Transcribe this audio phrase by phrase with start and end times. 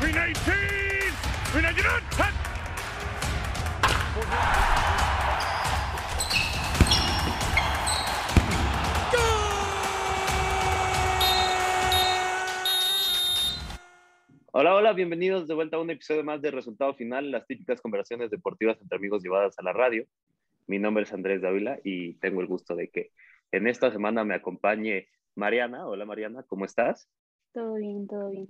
[0.00, 0.54] 319!
[1.52, 1.98] 319!
[14.52, 18.30] Hola, hola, bienvenidos de vuelta a un episodio más de Resultado Final, las típicas conversaciones
[18.30, 20.06] deportivas entre amigos llevadas a la radio.
[20.68, 23.10] Mi nombre es Andrés Dávila y tengo el gusto de que
[23.50, 25.88] en esta semana me acompañe Mariana.
[25.88, 27.10] Hola Mariana, ¿cómo estás?
[27.52, 28.46] Todo bien, todo bien.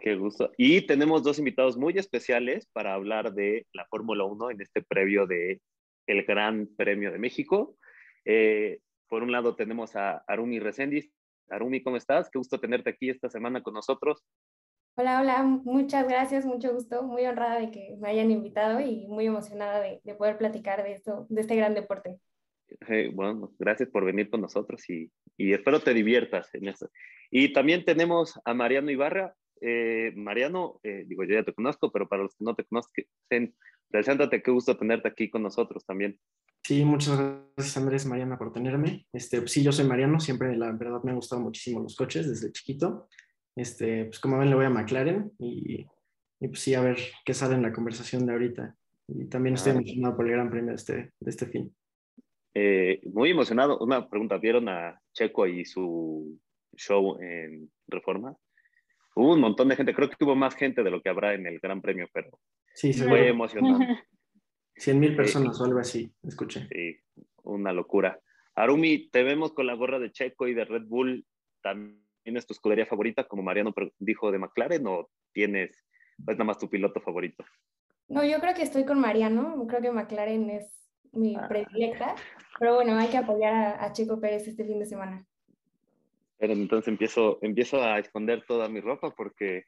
[0.00, 0.52] Qué gusto.
[0.56, 5.26] Y tenemos dos invitados muy especiales para hablar de la Fórmula 1 en este previo
[5.26, 5.60] de
[6.06, 7.76] el Gran Premio de México.
[8.24, 11.10] Eh, por un lado tenemos a Arumi Resendiz.
[11.50, 12.28] Arumi, ¿cómo estás?
[12.30, 14.24] Qué gusto tenerte aquí esta semana con nosotros.
[14.96, 19.26] Hola, hola, muchas gracias, mucho gusto, muy honrada de que me hayan invitado y muy
[19.26, 22.18] emocionada de, de poder platicar de esto, de este gran deporte.
[22.88, 26.90] Eh, bueno, gracias por venir con nosotros y, y, espero te diviertas en eso.
[27.30, 29.34] Y también tenemos a Mariano Ibarra.
[29.60, 33.54] Eh, Mariano, eh, digo, yo ya te conozco, pero para los que no te conocen,
[33.90, 36.18] preséntate, qué gusto tenerte aquí con nosotros también.
[36.64, 37.18] Sí, muchas
[37.56, 39.06] gracias Andrés, Mariana, por tenerme.
[39.12, 42.52] Este, sí, yo soy Mariano, siempre la verdad me han gustado muchísimo los coches desde
[42.52, 43.08] chiquito.
[43.56, 45.86] Este, pues como ven, le voy a McLaren y,
[46.40, 48.76] y, pues sí, a ver qué sale en la conversación de ahorita.
[49.08, 49.76] Y también estoy ah.
[49.76, 51.74] emocionado por el Gran Premio de este, de este fin.
[52.54, 53.78] Eh, muy emocionado.
[53.78, 56.38] Una pregunta, ¿vieron a Checo y su
[56.76, 58.36] show en Reforma?
[59.18, 61.44] Hubo un montón de gente, creo que hubo más gente de lo que habrá en
[61.44, 62.38] el Gran Premio, pero
[62.72, 63.84] sí, se fue emocionante.
[64.76, 66.68] 100 mil personas o algo así, escuché.
[66.68, 67.00] Sí,
[67.42, 68.20] una locura.
[68.54, 71.26] Arumi, te vemos con la gorra de Checo y de Red Bull.
[71.60, 71.98] ¿También
[72.36, 75.70] es tu escudería favorita, como Mariano dijo de McLaren, o tienes,
[76.16, 77.44] es nada más tu piloto favorito?
[78.06, 79.66] No, yo creo que estoy con Mariano.
[79.66, 81.48] Creo que McLaren es mi ah.
[81.48, 82.14] predilecta.
[82.60, 85.26] Pero bueno, hay que apoyar a, a, Checo Pérez este fin de semana.
[86.38, 89.64] Pero entonces empiezo, empiezo a esconder toda mi ropa porque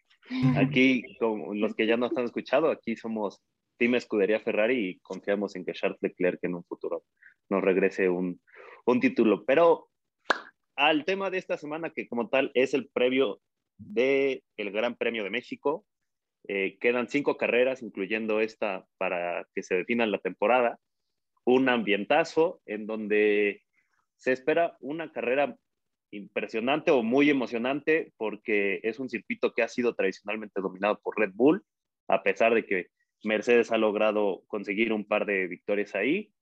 [0.56, 3.42] aquí, como los que ya nos han escuchado, aquí somos
[3.76, 7.02] Team Escudería Ferrari y confiamos en que Charles Leclerc en un futuro
[7.48, 8.40] nos regrese un,
[8.86, 9.44] un título.
[9.44, 9.88] Pero
[10.76, 13.40] al tema de esta semana, que como tal es el previo
[13.80, 15.84] del el Gran Premio de México.
[16.48, 20.78] Eh, quedan cinco carreras, incluyendo esta para que se defina la temporada.
[21.44, 23.62] Un ambientazo en donde
[24.16, 25.56] se espera una carrera
[26.10, 31.32] impresionante o muy emocionante porque es un circuito que ha sido tradicionalmente dominado por Red
[31.34, 31.64] Bull,
[32.08, 32.88] a pesar de que
[33.22, 36.32] Mercedes ha logrado conseguir un par de victorias ahí.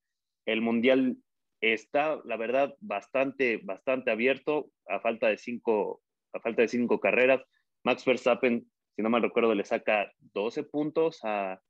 [0.46, 1.16] El Mundial
[1.60, 6.02] está, la verdad, bastante, bastante abierto a falta de cinco,
[6.32, 7.42] a falta de cinco carreras.
[7.84, 11.60] Max Verstappen, si no mal recuerdo, le saca 12 puntos a,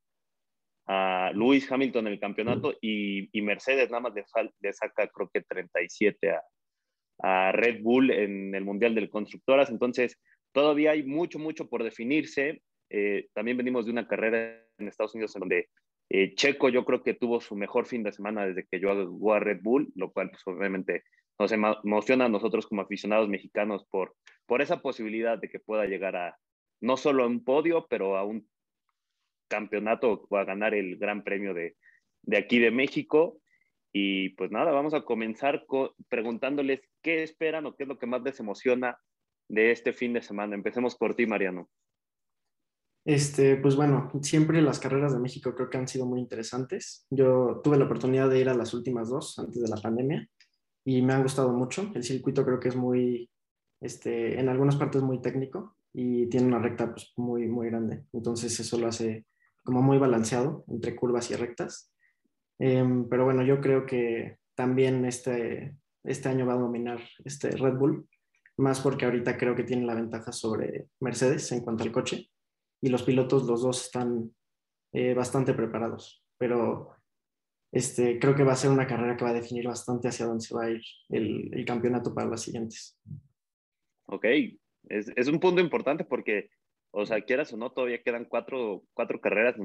[0.87, 4.23] a Lewis Hamilton en el campeonato y, y Mercedes nada más le,
[4.59, 6.41] le, saca creo que 37 a,
[7.19, 9.69] a Red Bull en el Mundial del Constructoras.
[9.69, 10.17] Entonces,
[10.51, 12.61] todavía hay mucho, mucho por definirse.
[12.89, 15.69] Eh, también venimos de una carrera en Estados Unidos en donde
[16.09, 19.33] eh, Checo yo creo que tuvo su mejor fin de semana desde que yo hago
[19.33, 21.03] a Red Bull, lo cual pues, obviamente
[21.37, 24.15] nos emociona a nosotros como aficionados mexicanos por,
[24.45, 26.37] por esa posibilidad de que pueda llegar a
[26.81, 28.49] no solo a un podio, pero a un
[29.47, 31.75] campeonato o a ganar el Gran Premio de,
[32.23, 33.39] de aquí de México.
[33.91, 35.65] Y pues nada, vamos a comenzar
[36.07, 38.97] preguntándoles qué esperan o qué es lo que más les emociona
[39.47, 40.55] de este fin de semana.
[40.55, 41.69] Empecemos por ti, Mariano.
[43.05, 47.07] Este, pues bueno, siempre las carreras de México creo que han sido muy interesantes.
[47.09, 50.29] Yo tuve la oportunidad de ir a las últimas dos antes de la pandemia
[50.85, 51.91] y me han gustado mucho.
[51.95, 53.29] El circuito creo que es muy,
[53.81, 58.03] este, en algunas partes muy técnico y tiene una recta pues, muy, muy grande.
[58.13, 59.25] Entonces eso lo hace
[59.63, 61.91] como muy balanceado entre curvas y rectas.
[62.59, 67.75] Eh, pero bueno, yo creo que también este, este año va a dominar este Red
[67.75, 68.07] Bull,
[68.57, 72.29] más porque ahorita creo que tiene la ventaja sobre Mercedes en cuanto al coche
[72.81, 74.33] y los pilotos, los dos están
[74.93, 76.89] eh, bastante preparados, pero
[77.71, 80.43] este, creo que va a ser una carrera que va a definir bastante hacia dónde
[80.43, 82.99] se va a ir el, campeonato para las siguientes.
[84.07, 84.25] Ok,
[84.89, 86.49] es, es, un punto importante porque,
[86.91, 89.57] o sea, quieras o no, todavía quedan cuatro, cuatro carreras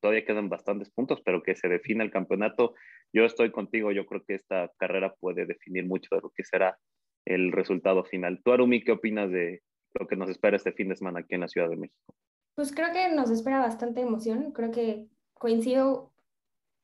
[0.00, 2.74] todavía quedan bastantes puntos, pero que se define el campeonato.
[3.12, 6.78] Yo estoy contigo, yo creo que esta carrera puede definir mucho de lo que será
[7.24, 8.40] el resultado final.
[8.44, 9.62] Tú, Arumi, ¿qué opinas de
[9.94, 12.14] lo que nos espera este fin de semana aquí en la Ciudad de México?
[12.54, 14.52] Pues creo que nos espera bastante emoción.
[14.52, 16.12] Creo que coincido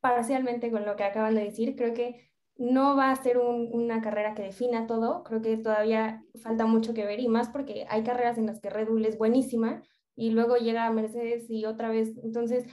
[0.01, 1.77] parcialmente con lo que acaban de decir.
[1.77, 5.25] Creo que no va a ser un, una carrera que defina todo.
[5.25, 8.71] Creo que todavía falta mucho que ver y más porque hay carreras en las que
[8.71, 9.83] Red Bull es buenísima
[10.17, 12.17] y luego llega Mercedes y otra vez.
[12.23, 12.67] Entonces,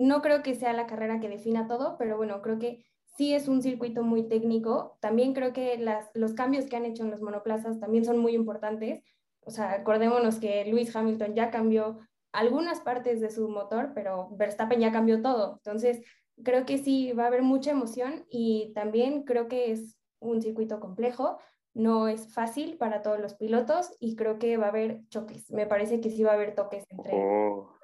[0.00, 3.48] no creo que sea la carrera que defina todo, pero bueno, creo que sí es
[3.48, 4.96] un circuito muy técnico.
[5.00, 8.34] También creo que las, los cambios que han hecho en los monoplazas también son muy
[8.34, 9.04] importantes.
[9.42, 11.98] O sea, acordémonos que Lewis Hamilton ya cambió
[12.32, 15.56] algunas partes de su motor, pero Verstappen ya cambió todo.
[15.56, 16.00] Entonces,
[16.42, 20.80] creo que sí va a haber mucha emoción y también creo que es un circuito
[20.80, 21.38] complejo,
[21.74, 25.50] no es fácil para todos los pilotos y creo que va a haber choques.
[25.50, 27.12] Me parece que sí va a haber toques entre...
[27.14, 27.79] Oh.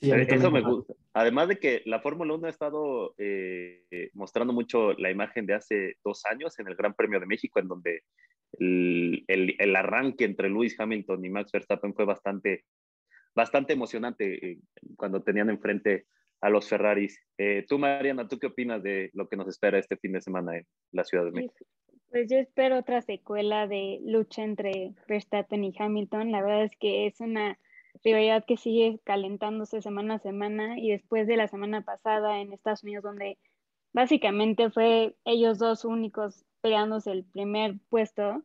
[0.00, 0.94] Eso me gusta.
[1.12, 5.96] Además de que la Fórmula 1 ha estado eh, mostrando mucho la imagen de hace
[6.04, 8.04] dos años en el Gran Premio de México, en donde
[8.58, 12.64] el, el, el arranque entre Lewis Hamilton y Max Verstappen fue bastante,
[13.34, 14.58] bastante emocionante eh,
[14.96, 16.06] cuando tenían enfrente
[16.40, 17.20] a los Ferraris.
[17.38, 20.56] Eh, tú, Mariana, ¿tú qué opinas de lo que nos espera este fin de semana
[20.56, 21.66] en la Ciudad de México?
[22.10, 26.32] Pues yo espero otra secuela de lucha entre Verstappen y Hamilton.
[26.32, 27.58] La verdad es que es una
[28.02, 32.82] rivalidad que sigue calentándose semana a semana y después de la semana pasada en Estados
[32.82, 33.38] Unidos donde
[33.92, 38.42] básicamente fue ellos dos únicos peleándose el primer puesto,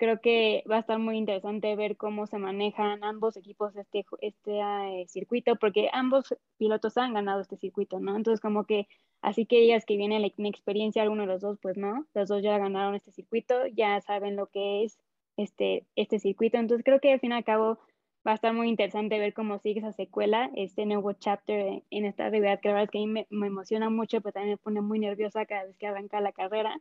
[0.00, 4.58] creo que va a estar muy interesante ver cómo se manejan ambos equipos este, este
[4.58, 8.16] eh, circuito, porque ambos pilotos han ganado este circuito, ¿no?
[8.16, 8.88] Entonces, como que
[9.20, 12.42] así que ellas que vienen la experiencia, alguno de los dos, pues no, los dos
[12.42, 14.98] ya ganaron este circuito, ya saben lo que es
[15.36, 17.78] este, este circuito, entonces creo que al fin y al cabo
[18.26, 22.28] va a estar muy interesante ver cómo sigue esa secuela, este nuevo chapter en esta
[22.28, 24.58] rivalidad, que la verdad es que a mí me, me emociona mucho, pero también me
[24.58, 26.80] pone muy nerviosa cada vez que arranca la carrera.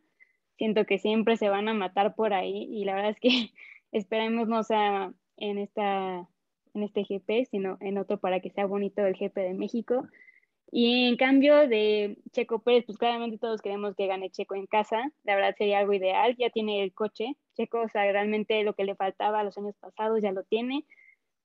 [0.57, 3.29] Siento que siempre se van a matar por ahí y la verdad es que
[3.91, 6.27] esperemos no sea en, esta,
[6.73, 10.07] en este GP, sino en otro para que sea bonito el GP de México.
[10.71, 15.11] Y en cambio de Checo Pérez, pues claramente todos queremos que gane Checo en casa,
[15.23, 18.83] la verdad sería algo ideal, ya tiene el coche, Checo, o sea, realmente lo que
[18.83, 20.85] le faltaba los años pasados ya lo tiene,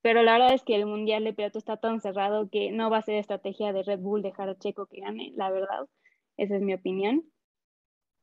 [0.04, 2.98] pero la verdad es que el Mundial de Piloto está tan cerrado que no va
[2.98, 5.88] a ser estrategia de Red Bull dejar a Checo que gane, la verdad,
[6.36, 7.24] esa es mi opinión.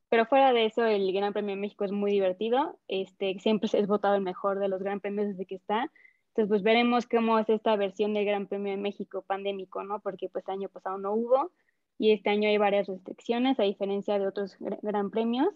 [0.08, 2.78] Pero fuera de eso, el Gran Premio de México es muy divertido.
[2.86, 5.90] Este, siempre es votado el mejor de los Gran Premios desde que está.
[6.28, 9.98] Entonces, pues veremos cómo es esta versión del Gran Premio de México pandémico, ¿no?
[9.98, 11.50] Porque pues año pasado no hubo
[11.98, 15.52] y este año hay varias restricciones a diferencia de otros Gran Premios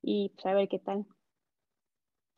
[0.00, 1.04] y pues a ver qué tal.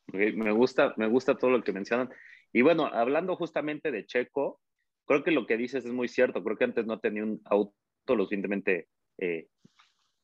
[0.08, 2.10] me gusta, me gusta todo lo que mencionan.
[2.52, 4.60] Y bueno, hablando justamente de Checo,
[5.06, 6.42] creo que lo que dices es muy cierto.
[6.44, 7.74] Creo que antes no tenía un auto
[8.08, 8.88] lo suficientemente
[9.18, 9.46] eh,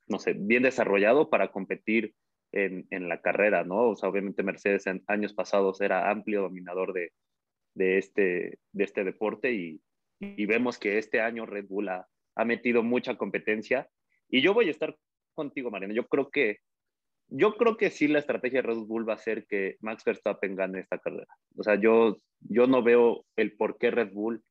[0.08, 2.14] no sé, bien desarrollado para competir
[2.52, 3.90] en, en, la carrera, ¿no?
[3.90, 7.12] O sea, obviamente Mercedes en años pasados era amplio dominador de,
[7.74, 9.82] de, este, de este deporte y,
[10.18, 13.88] y, vemos que este año Red Bull ha, ha, metido mucha competencia
[14.30, 14.96] y yo voy a estar
[15.34, 15.94] contigo, Mariana.
[15.94, 16.58] Yo creo que
[17.28, 20.56] yo creo que sí la estrategia de Red Bull va a ser que Max Verstappen
[20.56, 21.26] gane esta carrera.
[21.56, 24.42] O sea, yo, yo no veo el por qué Red Bull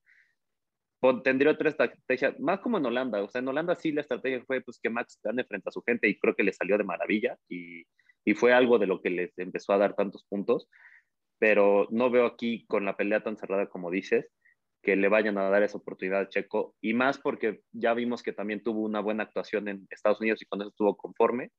[1.23, 3.23] tendría otra estrategia, más como en Holanda.
[3.23, 5.81] O sea, en Holanda sí la estrategia fue pues, que Max gane frente a su
[5.81, 7.83] gente y creo que le salió de maravilla y,
[8.25, 10.67] y fue algo de lo que les empezó a dar tantos puntos.
[11.39, 14.31] Pero no veo aquí con la pelea tan cerrada como dices
[14.81, 18.31] que le vayan a dar esa oportunidad a Checo y más porque ya vimos que
[18.31, 21.51] también tuvo una buena actuación en Estados Unidos y con eso estuvo conforme.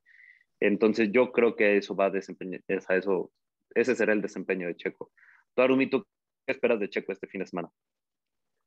[0.61, 3.31] Entonces yo creo que eso va a desempeñar, eso,
[3.75, 5.11] ese será el desempeño de Checo.
[5.55, 6.07] Tú, ¿tú
[6.47, 7.71] qué esperas de Checo este fin de semana?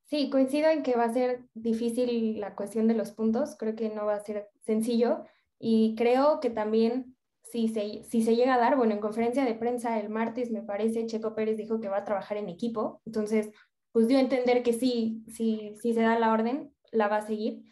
[0.04, 3.88] Sí, coincido en que va a ser difícil la cuestión de los puntos, creo que
[3.88, 5.24] no va a ser sencillo
[5.58, 9.54] y creo que también si se, si se llega a dar, bueno, en conferencia de
[9.54, 13.50] prensa el martes me parece, Checo Pérez dijo que va a trabajar en equipo, entonces
[13.92, 17.26] pues dio a entender que sí, sí, sí se da la orden, la va a
[17.26, 17.62] seguir.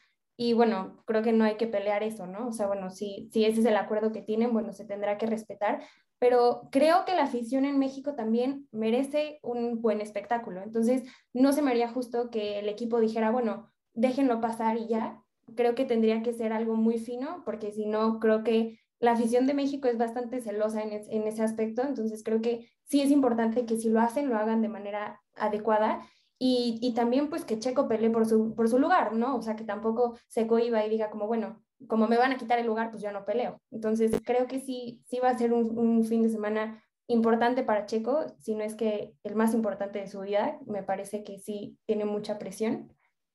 [0.42, 2.48] Y bueno, creo que no hay que pelear eso, ¿no?
[2.48, 5.26] O sea, bueno, si, si ese es el acuerdo que tienen, bueno, se tendrá que
[5.26, 5.82] respetar,
[6.18, 10.62] pero creo que la afición en México también merece un buen espectáculo.
[10.62, 11.02] Entonces,
[11.34, 15.22] no se me haría justo que el equipo dijera, bueno, déjenlo pasar y ya.
[15.56, 19.46] Creo que tendría que ser algo muy fino, porque si no, creo que la afición
[19.46, 21.82] de México es bastante celosa en, en ese aspecto.
[21.82, 26.00] Entonces, creo que sí es importante que si lo hacen, lo hagan de manera adecuada
[26.42, 29.36] y, y, también pues que Checo pelee por su, por su lugar, ¿no?
[29.36, 32.58] O sea, que tampoco se cohiba y diga como, bueno, como me van a quitar
[32.58, 33.60] el lugar, pues yo no peleo.
[33.70, 37.84] Entonces, creo que sí, sí va a ser un, un fin de semana importante para
[37.84, 40.58] Checo, si no es que el más importante de su vida.
[40.66, 42.90] Me parece que sí tiene mucha presión,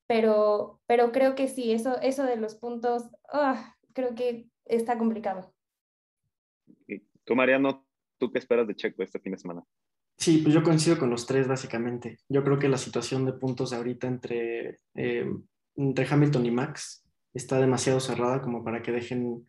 [0.07, 5.53] pero, pero creo que sí, eso, eso de los puntos, ah, creo que está complicado.
[7.23, 7.85] Tú, Mariano,
[8.17, 9.63] ¿tú qué esperas de Checo este fin de semana?
[10.17, 12.19] Sí, pues yo coincido con los tres básicamente.
[12.29, 15.29] Yo creo que la situación de puntos ahorita entre, eh,
[15.75, 19.47] entre Hamilton y Max está demasiado cerrada como para que dejen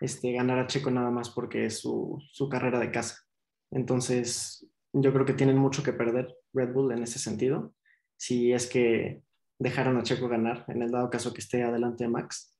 [0.00, 3.22] este, ganar a Checo nada más porque es su, su carrera de casa.
[3.70, 7.74] Entonces, yo creo que tienen mucho que perder Red Bull en ese sentido.
[8.16, 9.22] Si es que
[9.58, 12.54] dejaron a Checo ganar, en el dado caso que esté adelante de Max.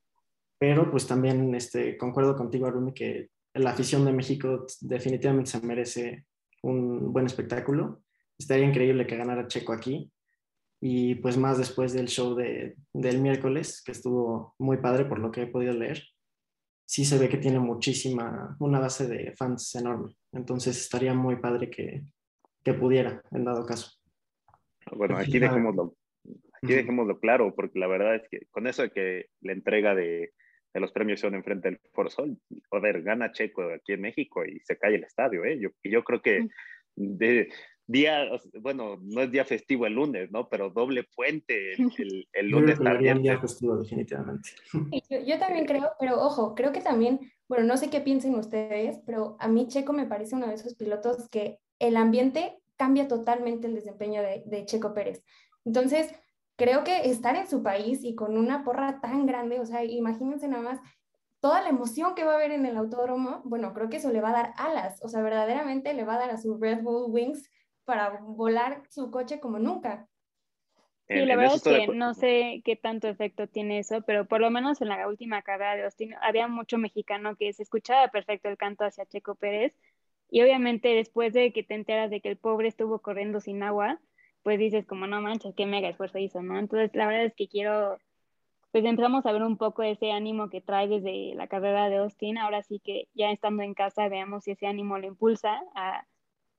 [0.58, 6.26] Pero pues también este, concuerdo contigo, Arumi, que la afición de México definitivamente se merece
[6.62, 8.02] un buen espectáculo.
[8.38, 10.10] Estaría increíble que ganara Checo aquí.
[10.80, 15.32] y pues más después del show de, del miércoles, que estuvo muy padre por lo
[15.32, 16.04] que he podido leer,
[16.86, 20.14] sí se ve que tiene muchísima, una base de fans enorme.
[20.32, 22.04] Entonces estaría muy padre que,
[22.62, 23.90] que pudiera, en dado caso.
[24.92, 25.96] Bueno, aquí dejémoslo,
[26.62, 30.32] aquí dejémoslo claro, porque la verdad es que con eso de que la entrega de,
[30.72, 32.36] de los premios son enfrente del Foro Sol,
[32.68, 35.58] joder, gana Checo aquí en México y se cae el estadio, ¿eh?
[35.58, 36.48] Yo, yo creo que
[36.94, 37.48] de,
[37.88, 38.26] día,
[38.60, 40.48] bueno, no es día festivo el lunes, ¿no?
[40.48, 43.22] Pero doble puente el, el, lunes también.
[43.22, 44.50] día festivo, definitivamente.
[45.10, 49.00] Yo, yo, también creo, pero ojo, creo que también, bueno, no sé qué piensen ustedes,
[49.06, 53.66] pero a mí Checo me parece uno de esos pilotos que el ambiente cambia totalmente
[53.66, 55.24] el desempeño de, de Checo Pérez.
[55.64, 56.14] Entonces,
[56.58, 60.48] creo que estar en su país y con una porra tan grande, o sea, imagínense
[60.48, 60.80] nada más
[61.40, 64.20] toda la emoción que va a haber en el autódromo, bueno, creo que eso le
[64.20, 67.12] va a dar alas, o sea, verdaderamente le va a dar a su Red Bull
[67.12, 67.48] Wings
[67.84, 70.08] para volar su coche como nunca.
[71.06, 74.50] Sí, la verdad es que no sé qué tanto efecto tiene eso, pero por lo
[74.50, 78.58] menos en la última carrera de Austin había mucho mexicano que se escuchaba perfecto el
[78.58, 79.74] canto hacia Checo Pérez
[80.28, 84.00] y obviamente después de que te enteras de que el pobre estuvo corriendo sin agua,
[84.48, 86.58] pues dices como no manches, qué mega esfuerzo hizo, ¿no?
[86.58, 87.98] Entonces la verdad es que quiero,
[88.72, 92.38] pues empezamos a ver un poco ese ánimo que trae desde la carrera de Austin,
[92.38, 96.06] ahora sí que ya estando en casa veamos si ese ánimo lo impulsa a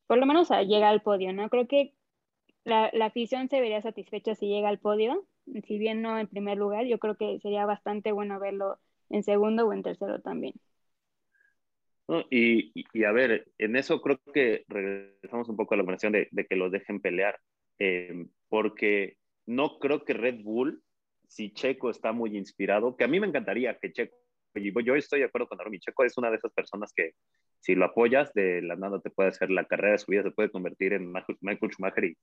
[0.06, 1.50] por lo menos llega al podio, ¿no?
[1.50, 1.96] Creo que
[2.64, 5.26] la, la, afición se vería satisfecha si llega al podio,
[5.66, 8.78] si bien no en primer lugar, yo creo que sería bastante bueno verlo
[9.10, 10.54] en segundo o en tercero también.
[12.30, 16.28] y, y, a ver, en eso creo que regresamos un poco a la conversación de,
[16.30, 17.40] de que los dejen pelear,
[17.80, 20.84] eh, porque no creo que Red Bull,
[21.28, 24.16] si Checo está muy inspirado, que a mí me encantaría que Checo,
[24.54, 27.14] yo estoy de acuerdo con Arumi, Checo es una de esas personas que
[27.60, 30.32] si lo apoyas, de la nada te puede hacer la carrera de su vida, se
[30.32, 32.18] puede convertir en Michael Schumacher y,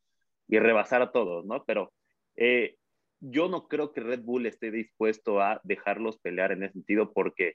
[0.49, 1.65] y rebasar a todos, ¿no?
[1.65, 1.93] Pero
[2.37, 2.77] eh,
[3.21, 7.55] yo no creo que Red Bull esté dispuesto a dejarlos pelear en ese sentido porque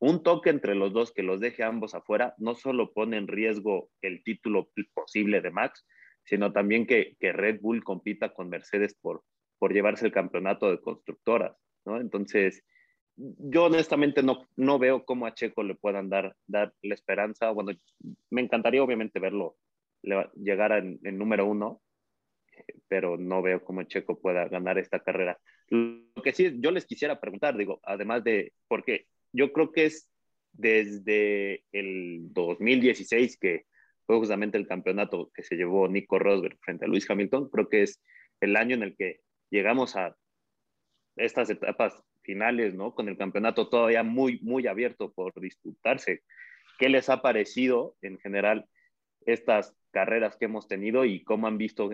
[0.00, 3.90] un toque entre los dos que los deje ambos afuera no solo pone en riesgo
[4.02, 5.86] el título posible de Max,
[6.24, 9.22] sino también que, que Red Bull compita con Mercedes por,
[9.58, 12.00] por llevarse el campeonato de constructoras, ¿no?
[12.00, 12.64] Entonces,
[13.16, 17.50] yo honestamente no, no veo cómo a Checo le puedan dar, dar la esperanza.
[17.50, 17.72] Bueno,
[18.30, 19.56] me encantaría obviamente verlo
[20.34, 21.80] llegar en, número uno,
[22.88, 25.38] pero no veo cómo Checo pueda ganar esta carrera.
[25.68, 30.10] Lo que sí, yo les quisiera preguntar, digo, además de, porque yo creo que es
[30.52, 33.66] desde el 2016 que
[34.06, 37.82] fue justamente el campeonato que se llevó Nico Rosberg frente a Luis Hamilton, creo que
[37.82, 38.02] es
[38.40, 39.20] el año en el que
[39.50, 40.16] llegamos a
[41.16, 42.94] estas etapas finales, ¿no?
[42.94, 46.22] Con el campeonato todavía muy, muy abierto por disputarse.
[46.78, 48.66] ¿Qué les ha parecido en general
[49.26, 51.90] estas carreras que hemos tenido y cómo han visto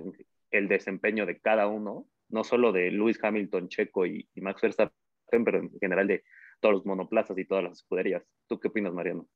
[0.50, 5.58] el desempeño de cada uno, no solo de Lewis Hamilton, Checo y, Max Verstappen, pero
[5.58, 6.24] en general de
[6.60, 8.24] todos los monoplazas y todas las escuderías?
[8.48, 9.28] ¿Tú qué opinas, Mariano?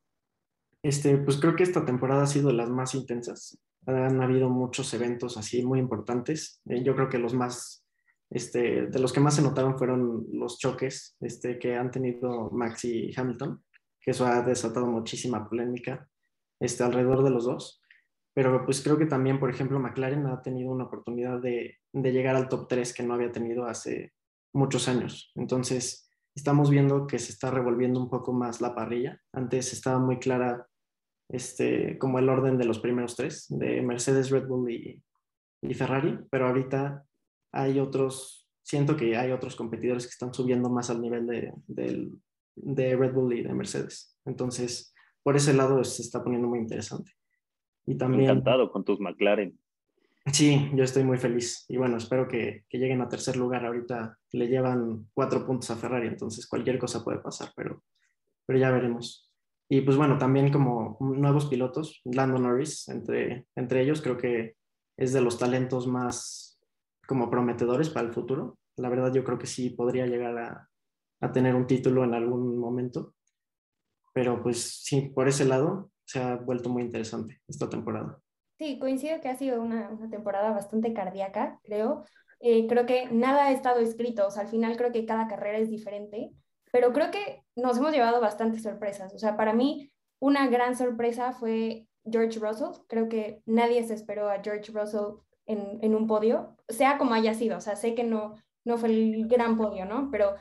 [0.84, 3.58] Este, pues creo que esta temporada ha sido de las más intensas.
[3.86, 6.60] Han habido muchos eventos así muy importantes.
[6.66, 7.86] Eh, yo creo que los más
[8.28, 12.84] este, de los que más se notaron fueron los choques este, que han tenido Max
[12.84, 13.64] y Hamilton,
[13.98, 16.06] que eso ha desatado muchísima polémica
[16.60, 17.80] este, alrededor de los dos.
[18.34, 22.36] Pero pues creo que también, por ejemplo, McLaren ha tenido una oportunidad de, de llegar
[22.36, 24.12] al top 3 que no había tenido hace
[24.52, 25.32] muchos años.
[25.34, 29.22] Entonces, estamos viendo que se está revolviendo un poco más la parrilla.
[29.32, 30.68] Antes estaba muy clara
[31.28, 35.02] este, como el orden de los primeros tres, de Mercedes, Red Bull y,
[35.62, 37.04] y Ferrari, pero ahorita
[37.52, 42.96] hay otros, siento que hay otros competidores que están subiendo más al nivel de, de,
[42.96, 44.16] Red Bull y de Mercedes.
[44.24, 47.12] Entonces, por ese lado se está poniendo muy interesante.
[47.86, 48.30] Y también...
[48.30, 49.58] Encantado con tus McLaren.
[50.32, 51.66] Sí, yo estoy muy feliz.
[51.68, 53.66] Y bueno, espero que, que, lleguen a tercer lugar.
[53.66, 57.82] Ahorita le llevan cuatro puntos a Ferrari, entonces cualquier cosa puede pasar, pero,
[58.46, 59.23] pero ya veremos.
[59.68, 64.56] Y pues bueno, también como nuevos pilotos, Lando Norris, entre, entre ellos, creo que
[64.96, 66.60] es de los talentos más
[67.06, 68.58] como prometedores para el futuro.
[68.76, 70.68] La verdad yo creo que sí podría llegar a,
[71.20, 73.14] a tener un título en algún momento.
[74.12, 78.18] Pero pues sí, por ese lado se ha vuelto muy interesante esta temporada.
[78.58, 82.04] Sí, coincido que ha sido una, temporada bastante cardíaca, creo.
[82.40, 85.58] Eh, creo que nada ha estado escrito, o sea, al final creo que cada carrera
[85.58, 86.30] es diferente,
[86.70, 89.14] pero creo que nos hemos llevado bastantes sorpresas.
[89.14, 92.80] O sea, para mí una gran sorpresa fue George Russell.
[92.88, 97.34] Creo que nadie se esperó a George Russell en, en, un podio, sea como haya
[97.34, 98.34] sido, o sea, sé que no,
[98.64, 100.08] no fue el gran podio, ¿no?
[100.10, 100.34] Pero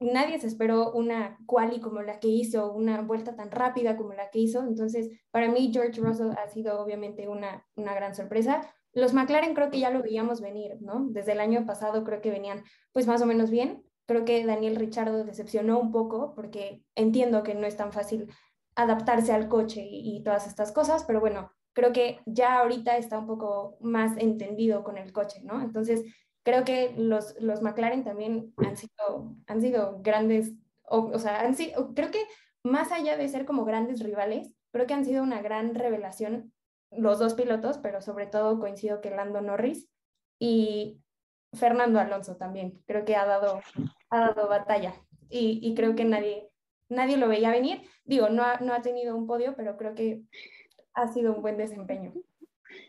[0.00, 4.30] nadie se esperó una quali como la que hizo, una vuelta tan rápida como la
[4.30, 8.60] que hizo, entonces para mí George Russell ha sido obviamente una, una gran sorpresa.
[8.92, 11.06] los McLaren creo que ya lo veíamos venir, ¿no?
[11.10, 13.82] Desde el año pasado creo que venían pues más o menos bien.
[14.06, 18.30] Creo que Daniel Richardo decepcionó un poco porque entiendo que no es tan fácil
[18.76, 23.26] adaptarse al coche y, todas estas cosas, pero bueno, creo que ya ahorita está un
[23.26, 25.62] poco más entendido con el coche, ¿no?
[25.62, 26.02] Entonces,
[26.42, 31.94] creo que los, los McLaren también han sido, han sido grandes, o, sea, han sido,
[31.94, 32.22] creo que
[32.64, 36.52] más allá de ser como grandes rivales, creo que han sido una gran revelación
[36.90, 39.88] los dos pilotos, pero sobre todo coincido que Lando Norris
[40.38, 41.03] y
[41.54, 42.82] Fernando Alonso también.
[42.86, 43.60] Creo que ha dado,
[44.10, 44.94] ha dado batalla
[45.28, 46.50] y, y creo que nadie,
[46.88, 47.82] nadie lo veía venir.
[48.04, 50.22] Digo, no ha, no ha tenido un podio, pero creo que
[50.94, 52.12] ha sido un buen desempeño.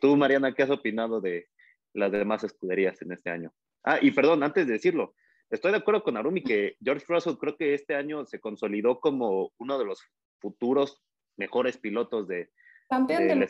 [0.01, 1.47] Tú, Mariana, ¿qué has opinado de
[1.93, 3.53] las demás escuderías en este año?
[3.83, 5.13] Ah, y perdón, antes de decirlo,
[5.49, 9.51] estoy de acuerdo con Arumi que George Russell creo que este año se consolidó como
[9.57, 10.01] uno de los
[10.39, 11.01] futuros
[11.37, 12.51] mejores pilotos de...
[12.89, 13.47] Campeón de...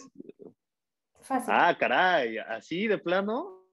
[1.22, 1.54] Fácil.
[1.56, 3.64] Ah, caray, ¿así de plano?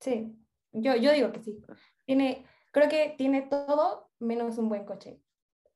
[0.00, 0.36] Sí,
[0.72, 1.60] yo, yo digo que sí.
[2.04, 5.20] Tiene, creo que tiene todo menos un buen coche.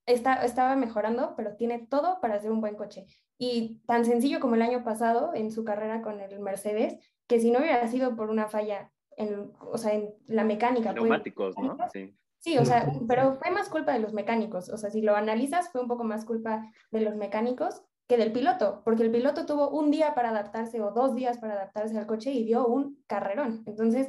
[0.07, 3.07] Está, estaba mejorando, pero tiene todo para ser un buen coche.
[3.39, 7.51] Y tan sencillo como el año pasado en su carrera con el Mercedes, que si
[7.51, 10.91] no hubiera sido por una falla en, o sea, en la mecánica.
[10.91, 11.77] Pues, Neumáticos, ¿no?
[11.93, 12.15] Sí.
[12.45, 14.69] Sí, o sea, pero fue más culpa de los mecánicos.
[14.69, 18.33] O sea, si lo analizas, fue un poco más culpa de los mecánicos que del
[18.33, 22.07] piloto, porque el piloto tuvo un día para adaptarse o dos días para adaptarse al
[22.07, 23.63] coche y dio un carrerón.
[23.65, 24.09] Entonces,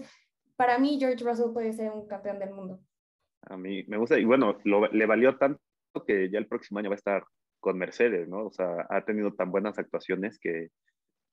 [0.55, 2.79] para mí, George Russell puede ser un campeón del mundo.
[3.41, 5.61] A mí me gusta, y bueno, le valió tanto
[6.07, 7.25] que ya el próximo año va a estar
[7.59, 8.45] con Mercedes, ¿no?
[8.45, 10.69] O sea, ha tenido tan buenas actuaciones que,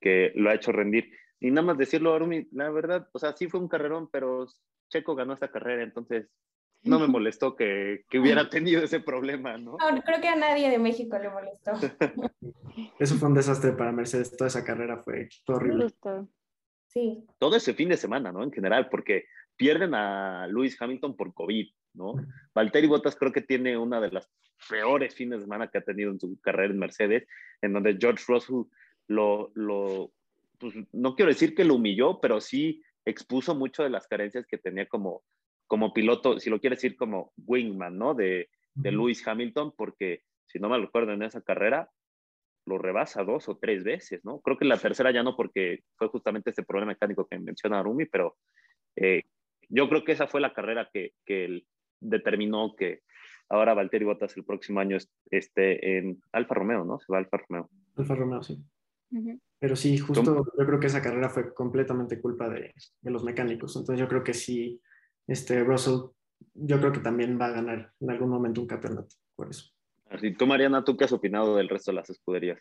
[0.00, 1.10] que lo ha hecho rendir.
[1.40, 4.46] Y nada más decirlo, Arumi, la verdad, o sea, sí fue un carrerón, pero
[4.88, 6.28] Checo ganó esta carrera, entonces
[6.82, 9.72] no me molestó que, que hubiera tenido ese problema, ¿no?
[9.72, 11.72] No, creo que a nadie de México le molestó.
[12.98, 15.92] Eso fue un desastre para Mercedes, toda esa carrera fue, horrible.
[16.92, 17.24] Sí.
[17.38, 18.42] Todo ese fin de semana, ¿no?
[18.42, 19.24] En general, porque
[19.56, 22.14] pierden a Lewis Hamilton por COVID, ¿no?
[22.54, 24.30] Valtteri Bottas creo que tiene una de las
[24.68, 27.26] peores fines de semana que ha tenido en su carrera en Mercedes,
[27.62, 28.64] en donde George Russell
[29.08, 30.12] lo, lo
[30.58, 34.58] pues, no quiero decir que lo humilló, pero sí expuso mucho de las carencias que
[34.58, 35.22] tenía como,
[35.66, 38.14] como piloto, si lo quiere decir como wingman, ¿no?
[38.14, 41.90] De, de Lewis Hamilton, porque si no me recuerdo en esa carrera,
[42.66, 44.40] lo rebasa dos o tres veces, ¿no?
[44.40, 48.06] Creo que la tercera ya no, porque fue justamente ese problema mecánico que menciona Arumi,
[48.06, 48.36] pero
[48.96, 49.22] eh,
[49.68, 51.66] yo creo que esa fue la carrera que, que él
[52.00, 53.00] determinó que
[53.48, 54.96] ahora Valtteri Bottas el próximo año
[55.30, 56.98] esté en Alfa Romeo, ¿no?
[57.00, 57.70] Se va a Alfa Romeo.
[57.96, 58.62] Alfa Romeo, sí.
[59.58, 63.76] Pero sí, justo yo creo que esa carrera fue completamente culpa de, de, los mecánicos.
[63.76, 64.80] Entonces yo creo que sí,
[65.26, 65.98] este Russell,
[66.54, 69.71] yo creo que también va a ganar en algún momento un campeonato, por eso.
[70.12, 72.60] Así, tú, Mariana, ¿tú qué has opinado del resto de las escuderías?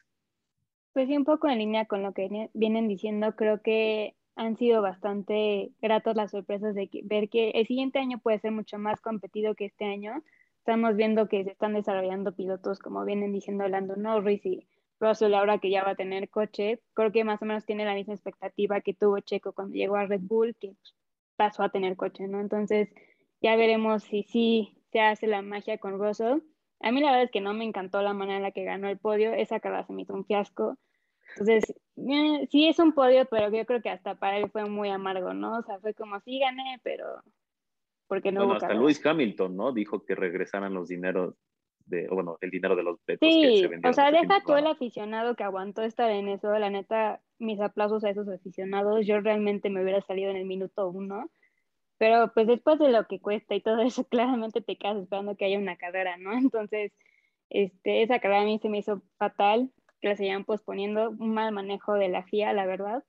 [0.93, 4.81] Pues sí, un poco en línea con lo que vienen diciendo, creo que han sido
[4.81, 9.53] bastante gratos las sorpresas de ver que el siguiente año puede ser mucho más competido
[9.55, 10.23] que este año.
[10.59, 14.67] Estamos viendo que se están desarrollando pilotos, como vienen diciendo Lando Norris y
[14.99, 16.79] Russell, ahora que ya va a tener coche.
[16.93, 20.05] Creo que más o menos tiene la misma expectativa que tuvo Checo cuando llegó a
[20.05, 20.75] Red Bull, que
[21.35, 22.39] pasó a tener coche, ¿no?
[22.39, 22.89] Entonces,
[23.41, 26.39] ya veremos si sí se hace la magia con Russell.
[26.83, 28.87] A mí la verdad es que no me encantó la manera en la que ganó
[28.89, 29.33] el podio.
[29.33, 30.77] Esa carrera se me hizo un fiasco.
[31.29, 34.89] Entonces, eh, sí es un podio, pero yo creo que hasta para él fue muy
[34.89, 35.59] amargo, ¿no?
[35.59, 37.05] O sea, fue como, sí gané, pero
[38.07, 39.71] porque no bueno, hasta Lewis Hamilton, ¿no?
[39.71, 41.35] Dijo que regresaran los dineros
[41.85, 43.89] de, bueno, el dinero de los betos sí, que se vendieron.
[43.89, 48.03] O sea, deja todo el aficionado que aguantó estar en eso, la neta, mis aplausos
[48.03, 51.31] a esos aficionados, yo realmente me hubiera salido en el minuto uno,
[52.01, 55.45] pero pues después de lo que cuesta y todo eso, claramente te quedas esperando que
[55.45, 56.33] haya una carrera, ¿no?
[56.33, 56.91] Entonces,
[57.51, 59.69] este, esa carrera a mí se me hizo fatal,
[60.01, 63.03] que la seguían posponiendo, un mal manejo de la FIA, la verdad.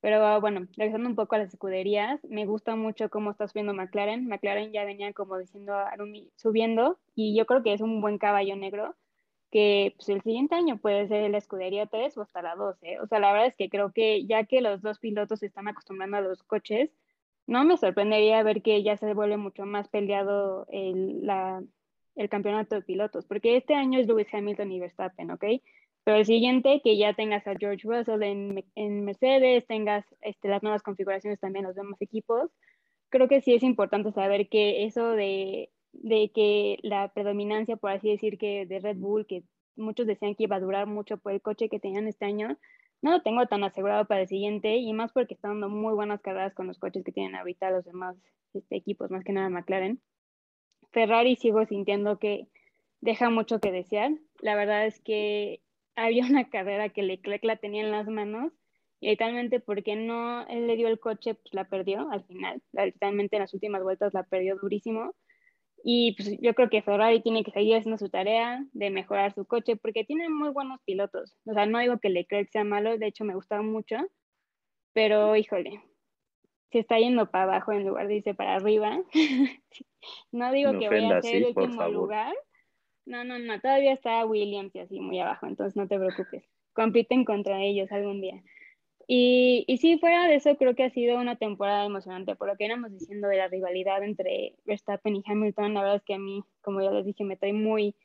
[0.00, 4.26] Pero bueno, regresando un poco a las escuderías, me gusta mucho cómo está subiendo McLaren.
[4.26, 8.56] McLaren ya venía, como diciendo Arumi, subiendo y yo creo que es un buen caballo
[8.56, 8.96] negro
[9.50, 12.78] que pues, el siguiente año puede ser la escudería 3 o hasta la 2.
[13.02, 15.68] O sea, la verdad es que creo que ya que los dos pilotos se están
[15.68, 16.90] acostumbrando a los coches,
[17.50, 21.28] no me sorprendería ver que ya se vuelve mucho más peleado el,
[22.14, 25.44] el campeonato de pilotos, porque este año es Lewis Hamilton y Verstappen, ¿ok?
[26.04, 30.62] Pero el siguiente, que ya tengas a George Russell en, en Mercedes, tengas este, las
[30.62, 32.52] nuevas configuraciones también los demás equipos,
[33.08, 38.10] creo que sí es importante saber que eso de, de que la predominancia, por así
[38.10, 39.42] decir, que de Red Bull, que
[39.74, 42.56] muchos decían que iba a durar mucho por el coche que tenían este año,
[43.02, 46.20] no lo tengo tan asegurado para el siguiente y más porque están dando muy buenas
[46.20, 48.16] carreras con los coches que tienen ahorita los demás
[48.52, 50.00] este, equipos, más que nada McLaren.
[50.92, 52.48] Ferrari sigo sintiendo que
[53.00, 54.12] deja mucho que desear.
[54.40, 55.60] La verdad es que
[55.96, 58.52] había una carrera que Leclerc la tenía en las manos
[59.00, 63.36] y literalmente porque no él le dio el coche, pues la perdió al final, literalmente
[63.36, 65.14] en las últimas vueltas la perdió durísimo.
[65.82, 69.46] Y pues yo creo que Ferrari tiene que seguir haciendo su tarea de mejorar su
[69.46, 71.36] coche porque tiene muy buenos pilotos.
[71.46, 73.96] O sea, no digo que Leclerc sea malo, de hecho me gusta mucho,
[74.92, 75.82] pero híjole,
[76.70, 79.00] se está yendo para abajo en lugar de irse para arriba.
[80.32, 82.34] no digo que vaya a ser el último lugar.
[83.06, 86.44] No, no, no, todavía está Williams y así muy abajo, entonces no te preocupes.
[86.72, 88.42] Compiten contra ellos algún día.
[89.12, 92.56] Y, y sí, fuera de eso, creo que ha sido una temporada emocionante, por lo
[92.56, 95.74] que éramos diciendo de la rivalidad entre Verstappen y Hamilton.
[95.74, 97.96] La verdad es que a mí, como ya les dije, me estoy muy,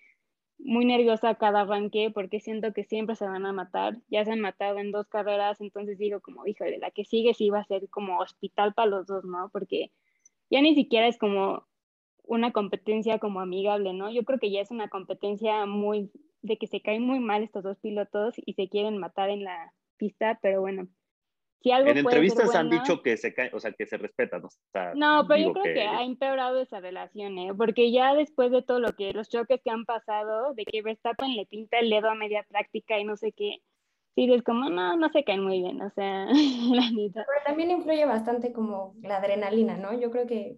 [0.58, 4.00] muy nerviosa cada arranque porque siento que siempre se van a matar.
[4.10, 7.52] Ya se han matado en dos carreras, entonces digo como, híjole, la que sigue sí
[7.52, 9.50] va a ser como hospital para los dos, ¿no?
[9.54, 9.92] Porque
[10.50, 11.68] ya ni siquiera es como
[12.24, 14.12] una competencia como amigable, ¿no?
[14.12, 16.10] Yo creo que ya es una competencia muy
[16.42, 19.72] de que se caen muy mal estos dos pilotos y se quieren matar en la
[19.98, 20.88] pista, pero bueno.
[21.66, 24.44] Si algo en entrevistas han dicho que se cae, o sea, que se respetan.
[24.94, 25.82] no, pero yo creo que...
[25.82, 27.54] ha empeorado esa relación, ¿eh?
[27.58, 31.36] porque ya después de todo lo que, los choques que han pasado, de que Verstappen
[31.36, 33.64] le pinta el dedo a media práctica y no sé qué,
[34.14, 36.28] sí, es como, no, no se caen muy bien, o sea,
[36.72, 37.26] la neta.
[37.26, 40.00] Pero también influye bastante como la adrenalina, ¿no?
[40.00, 40.58] Yo creo que,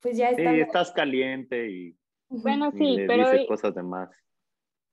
[0.00, 0.50] pues ya está.
[0.50, 1.94] Sí, estás caliente y.
[2.30, 3.30] Bueno, sí, pero.
[3.30, 4.08] Dices cosas de más.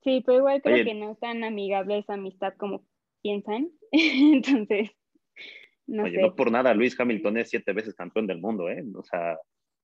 [0.04, 2.84] Sí, pero igual creo que no es tan amigable esa amistad como
[3.22, 3.70] piensan.
[3.92, 4.92] Entonces,
[5.88, 8.84] no Oye, no por nada, Luis Hamilton es siete veces campeón del mundo, ¿eh?
[8.96, 9.38] O sea,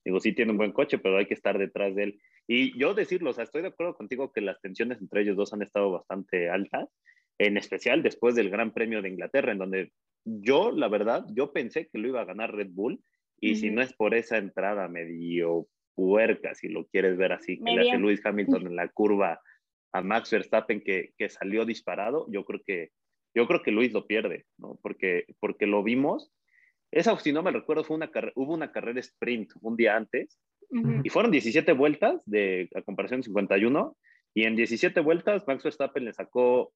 [0.03, 2.21] digo, sí tiene un buen coche, pero hay que estar detrás de él.
[2.47, 5.53] Y yo decirlo, o sea, estoy de acuerdo contigo que las tensiones entre ellos dos
[5.53, 6.89] han estado bastante altas,
[7.39, 9.91] en especial después del Gran Premio de Inglaterra, en donde
[10.23, 13.01] yo, la verdad, yo pensé que lo iba a ganar Red Bull,
[13.39, 17.71] y si no es por esa entrada medio puerca, si lo quieres ver así, que
[17.71, 19.41] le hace Luis Hamilton en la curva
[19.91, 22.91] a Max Verstappen que, que salió disparado, yo creo que
[23.35, 24.79] yo creo que Luis lo pierde, ¿no?
[24.81, 26.31] Porque, porque lo vimos.
[26.91, 30.39] Esa, si no me recuerdo, fue una hubo una carrera sprint un día antes
[31.03, 33.97] y fueron 17 vueltas de a comparación de 51
[34.33, 36.73] y en 17 vueltas Max Verstappen le sacó,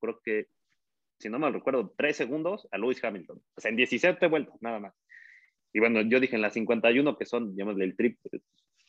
[0.00, 0.46] creo que,
[1.18, 3.42] si no me recuerdo, 3 segundos a Lewis Hamilton.
[3.56, 4.94] O sea, en 17 vueltas, nada más.
[5.72, 8.18] Y bueno, yo dije en las 51, que son, llamémosle el trip,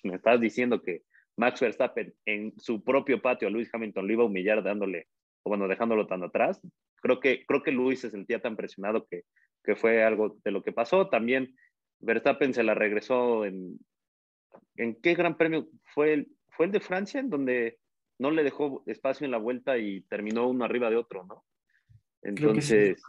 [0.03, 1.03] me estás diciendo que
[1.35, 5.07] Max Verstappen en su propio patio a Lewis Hamilton lo iba a humillar dándole,
[5.47, 6.61] o bueno, dejándolo tan atrás.
[7.01, 9.23] Creo que, creo que Luis se sentía tan presionado que,
[9.63, 11.07] que fue algo de lo que pasó.
[11.09, 11.55] También
[11.99, 13.79] Verstappen se la regresó en...
[14.75, 15.69] ¿En qué gran premio?
[15.93, 17.79] Fue el, fue el de Francia, en donde
[18.19, 21.45] no le dejó espacio en la vuelta y terminó uno arriba de otro, ¿no?
[22.21, 23.01] Entonces...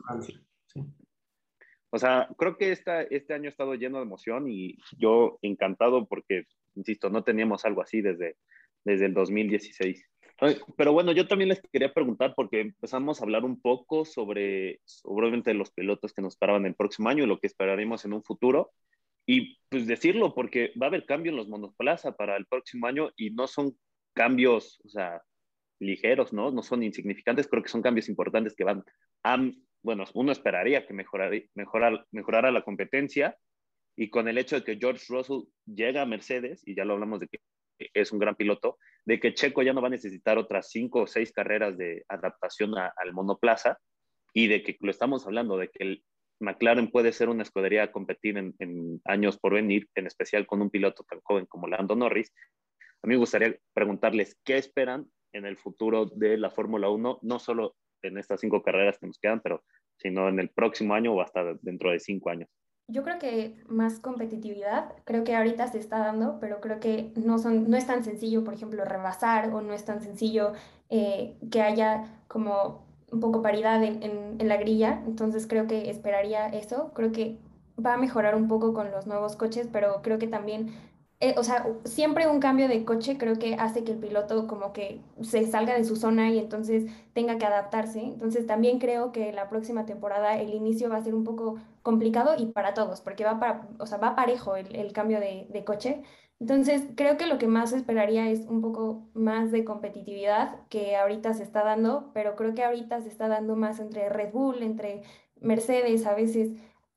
[1.90, 6.07] O sea, creo que esta, este año ha estado lleno de emoción y yo encantado
[6.07, 6.44] porque,
[6.77, 8.37] insisto, no teníamos algo así desde,
[8.85, 10.08] desde el 2016.
[10.77, 15.53] Pero bueno, yo también les quería preguntar porque empezamos a hablar un poco sobre, obviamente,
[15.53, 18.70] los pilotos que nos esperaban el próximo año y lo que esperaremos en un futuro.
[19.27, 23.11] Y pues decirlo, porque va a haber cambio en los monoplaza para el próximo año
[23.16, 23.77] y no son
[24.14, 24.81] cambios,
[25.81, 26.51] ligeros, ¿no?
[26.51, 28.85] No son insignificantes, creo que son cambios importantes que van
[29.24, 29.37] a,
[29.83, 33.37] bueno, uno esperaría que mejorara, mejorar, mejorara la competencia
[33.96, 37.20] y con el hecho de que George Russell llega a Mercedes, y ya lo hablamos
[37.20, 37.40] de que
[37.92, 41.07] es un gran piloto, de que Checo ya no va a necesitar otras cinco o
[41.07, 43.79] seis carreras de adaptación al monoplaza
[44.35, 46.05] y de que lo estamos hablando, de que el
[46.40, 50.68] McLaren puede ser una escudería a competir en, años por venir, en especial con un
[50.68, 52.35] piloto tan joven como Lando Norris.
[53.03, 57.38] A mí me gustaría preguntarles qué esperan en el futuro de la Fórmula 1, no
[57.38, 59.64] solo en estas cinco carreras que nos quedan, pero
[59.97, 62.51] sino en el próximo año o hasta dentro de cinco años.
[62.90, 67.38] Yo creo que más competitividad, creo que ahorita se está dando, pero creo que no,
[67.38, 70.55] son, no es tan sencillo, por ejemplo, rebasar o no es tan sencillo
[70.88, 75.03] eh, que haya como un poco paridad en, en, la grilla.
[75.07, 76.92] Entonces creo que esperaría eso.
[76.94, 77.38] Creo que
[77.85, 80.70] va a mejorar un poco con los nuevos coches, pero creo que también
[81.21, 84.73] eh, o sea, siempre un cambio de coche creo que hace que el piloto como
[84.73, 88.01] que se salga de su zona y entonces tenga que adaptarse.
[88.01, 92.37] Entonces también creo que la próxima temporada el inicio va a ser un poco complicado
[92.39, 96.03] y para todos, porque va, para, o sea, va parejo el, cambio de, de, coche.
[96.39, 101.35] Entonces creo que lo que más esperaría es un poco más de competitividad que ahorita
[101.35, 105.03] se está dando, pero creo que ahorita se está dando más entre Red Bull, entre
[105.41, 106.53] Mercedes, a veces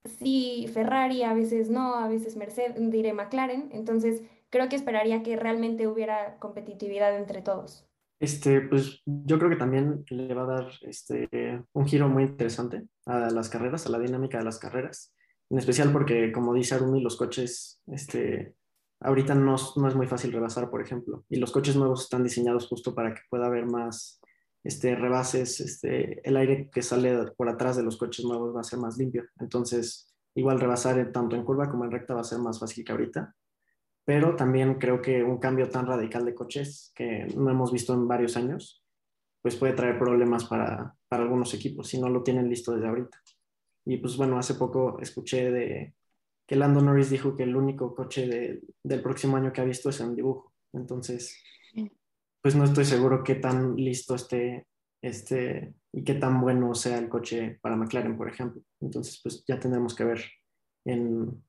[0.05, 3.69] sí Ferrari, a veces no, a veces Mercedes, diré McLaren.
[3.71, 7.87] Entonces, creo que esperaría que realmente hubiera competitividad entre todos.
[8.19, 11.27] Este, pues yo creo que también le va a dar este,
[11.73, 15.11] un giro muy interesante a las carreras, a la dinámica de las carreras,
[15.49, 18.53] en especial porque, como dice Arumi, los coches, este,
[18.99, 22.67] ahorita no, no es muy fácil rebasar, por ejemplo, y los coches nuevos están diseñados
[22.67, 24.21] justo para que pueda haber más
[24.63, 28.65] este, rebases, este, el aire que sale por atrás de los coches nuevos va a
[28.65, 29.25] ser más limpio.
[29.39, 32.91] Entonces, igual rebasar tanto en curva como en recta va a ser más fácil que
[32.91, 33.35] ahorita.
[34.05, 38.07] Pero también creo que un cambio tan radical de coches que no hemos visto en
[38.07, 38.83] varios años,
[39.41, 43.21] pues puede traer problemas para, para algunos equipos si no lo tienen listo desde ahorita.
[43.85, 45.95] Y pues bueno, hace poco escuché de
[46.47, 49.99] que Lando Norris dijo que el único coche del próximo año que ha visto es
[50.01, 50.53] en dibujo.
[50.73, 51.35] Entonces,
[52.41, 54.65] pues no estoy seguro qué tan listo esté
[55.01, 58.61] este, y qué tan bueno sea el coche para McLaren, por ejemplo.
[58.79, 60.23] Entonces, pues ya tendremos que ver
[60.85, 61.43] en,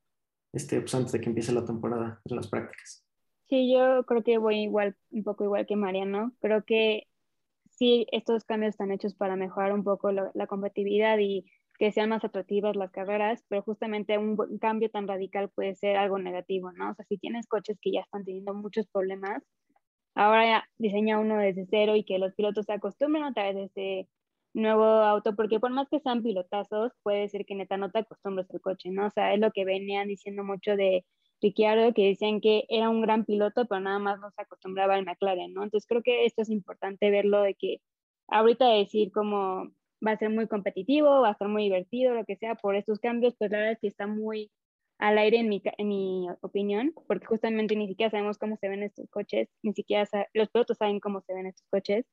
[0.52, 3.05] este, pues antes de que empiece la temporada en las prácticas.
[3.48, 6.33] Sí, yo creo que voy igual, un poco igual que Mariano.
[6.40, 7.07] Creo que
[7.70, 11.44] sí, estos cambios están hechos para mejorar un poco la competitividad y
[11.83, 16.16] que sean más atractivas las carreras, pero justamente un, cambio tan radical puede ser algo
[16.16, 16.90] negativo, ¿no?
[16.90, 19.42] O sea, si tienes coches que ya están teniendo muchos problemas,
[20.14, 24.09] ahora diseña uno desde cero y que los pilotos se acostumbren a través de este
[24.55, 28.51] nuevo auto, porque por más que sean pilotazos, puede ser que neta no te acostumbres
[28.51, 29.07] al coche, ¿no?
[29.07, 31.05] O sea, es lo que venían diciendo mucho de
[31.40, 35.05] Ricciardo, que decían que era un gran piloto, pero nada más no se acostumbraba al
[35.05, 35.64] McLaren, ¿no?
[35.64, 37.79] Entonces creo que esto es importante verlo de que
[38.29, 39.70] ahorita decir como
[40.07, 43.01] va a ser muy competitivo, va a ser muy divertido, lo que sea, por estos
[43.01, 44.51] cambios, pues la verdad es que está muy
[45.03, 48.85] al aire en mi, en mi opinión, porque justamente ni siquiera sabemos cómo se ven
[48.85, 52.07] estos coches, ni siquiera los pilotos saben cómo se ven estos coches.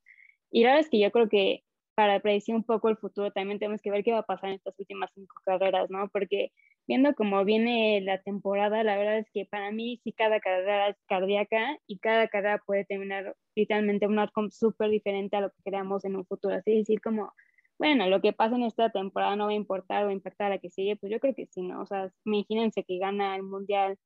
[0.50, 3.60] Y la verdad es que yo creo que para predecir un poco el futuro también
[3.60, 6.10] tenemos que ver qué va a pasar en estas últimas cinco carreras, ¿no?
[6.10, 6.52] Porque
[6.88, 10.98] viendo cómo viene la temporada, la verdad es que para mí sí cada carrera es
[11.08, 16.06] cardíaca y cada carrera puede terminar literalmente un outcome súper diferente a lo que queramos
[16.06, 16.56] en un futuro.
[16.56, 17.32] Así decir, como
[17.80, 20.56] bueno, lo que pasa en esta temporada no va a importar va a impactar a
[20.56, 21.82] la que sigue, pues yo creo que sí, ¿no?
[21.82, 23.98] O sea, imagínense que gana el Mundial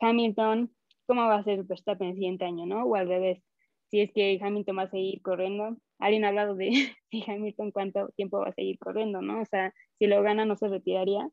[0.00, 0.74] Hamilton,
[1.06, 2.84] ¿cómo va a ser Verstappen el siguiente año, no?
[2.84, 3.42] O al revés,
[3.90, 5.76] si es que Hamilton va a seguir corriendo.
[5.98, 6.70] Alguien ha hablado de
[7.10, 9.40] si Hamilton cuánto tiempo va a seguir corriendo, ¿no?
[9.40, 11.28] O sea, si lo gana no se retiraría.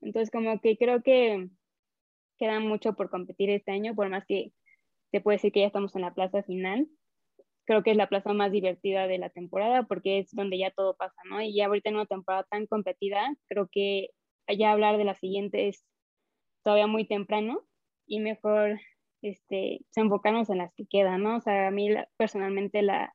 [0.00, 1.48] Entonces, como que creo que
[2.38, 4.52] queda mucho por competir este año, por más que
[5.12, 6.88] se puede decir que ya estamos en la plaza final,
[7.64, 10.96] creo que es la plaza más divertida de la temporada porque es donde ya todo
[10.96, 11.40] pasa, ¿no?
[11.42, 14.10] Y ya ahorita en una temporada tan competida, creo que
[14.48, 15.84] ya hablar de la siguiente es
[16.62, 17.64] todavía muy temprano
[18.06, 18.80] y mejor
[19.22, 21.36] este, enfocarnos en las que quedan, ¿no?
[21.36, 23.14] O sea, a mí personalmente la,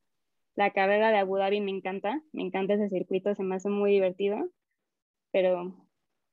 [0.55, 3.91] la carrera de Abu Dhabi me encanta, me encanta ese circuito, se me hace muy
[3.91, 4.49] divertido,
[5.31, 5.75] pero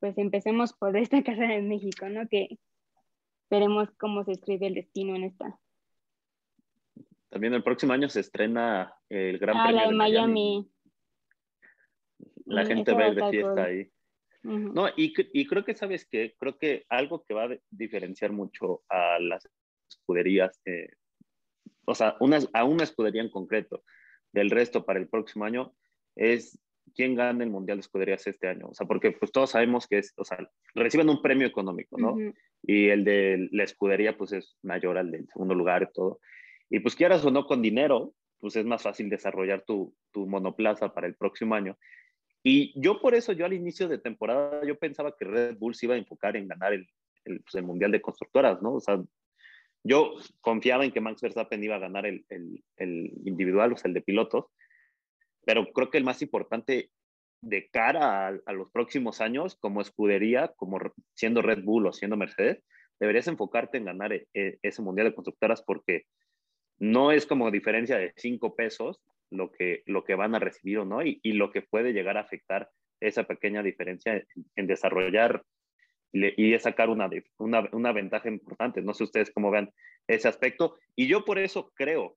[0.01, 2.29] pues empecemos por esta carrera en México, ¿no?
[2.29, 2.59] Que
[3.51, 5.59] veremos cómo se escribe el destino en esta.
[7.37, 10.71] También el próximo año se estrena el Gran ah, Premio la de Miami.
[12.47, 13.59] La Mm, gente va a ir de fiesta cool.
[13.59, 13.91] ahí.
[14.43, 14.73] Ujú.
[14.73, 16.35] No, y, y creo que, ¿sabes qué?
[16.39, 19.47] Creo que algo que va a diferenciar mucho a las
[19.87, 20.89] escuderías, eh,
[21.85, 23.85] o sea, una, a una escudería en concreto
[24.33, 25.75] del resto para el próximo año,
[26.15, 26.59] es
[26.95, 28.69] quién gana el Mundial de Escuderías este año.
[28.69, 30.39] O sea, porque pues todos sabemos que es, o sea,
[30.75, 32.13] reciben un premio económico, ¿no?
[32.13, 32.33] Ujú.
[32.63, 36.19] y el de la escudería pues es mayor al del segundo lugar y todo.
[36.71, 40.93] Y pues quieras o no con dinero, pues es más fácil desarrollar tu, tu monoplaza
[40.93, 41.77] para el próximo año.
[42.43, 45.87] Y yo por eso, yo al inicio de temporada, yo pensaba que Red Bull se
[45.87, 46.87] iba a enfocar en ganar el,
[47.25, 48.75] el, pues, el Mundial de Constructoras, ¿no?
[48.75, 49.03] O sea,
[49.83, 53.89] yo confiaba en que Max Verstappen iba a ganar el, el, el individual, o sea,
[53.89, 54.47] el de pilotos,
[55.45, 56.91] pero creo que el más importante
[57.41, 60.79] de cara a, a, los próximos años como escudería, como
[61.15, 62.65] siendo Red Bull o siendo Mercedes,
[62.99, 66.07] deberías enfocarte en ganar e, e, ese Mundial de Constructoras porque
[66.79, 70.85] no es como diferencia de cinco pesos lo que, lo que van a recibir o
[70.85, 75.43] no y, y lo que puede llegar a afectar esa pequeña diferencia en, en desarrollar
[76.13, 78.81] y sacar una, una, una, ventaja importante.
[78.81, 79.71] No sé ustedes cómo vean
[80.07, 80.79] ese aspecto.
[80.95, 82.17] Y yo por eso creo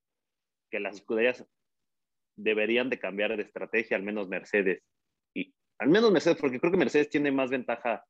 [0.71, 1.45] que las escuderías
[2.35, 4.83] deberían de cambiar de estrategia, al menos Mercedes.
[5.33, 8.05] Y al menos Mercedes, porque creo que Mercedes tiene más ventaja,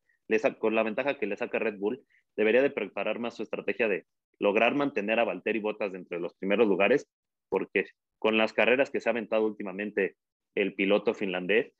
[0.59, 4.05] con la ventaja que le saca Red Bull, debería de preparar más su estrategia de
[4.39, 7.07] lograr mantener a Valtteri Bottas dentro de los primeros lugares,
[7.49, 7.85] porque
[8.17, 10.15] con las carreras que se ha aventado últimamente
[10.55, 11.73] el piloto finlandés,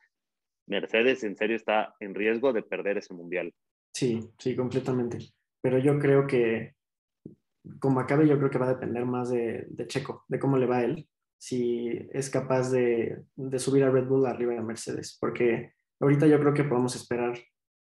[0.67, 3.53] Mercedes en serio está en riesgo de perder ese mundial.
[3.93, 5.17] Sí, sí, completamente.
[5.61, 6.75] Pero yo creo que,
[7.79, 10.67] como acabe, yo creo que va a depender más de, de Checo, de cómo le
[10.67, 15.17] va a él, si es capaz de, de, subir a Red Bull arriba de Mercedes,
[15.19, 17.37] porque ahorita yo creo que podemos esperar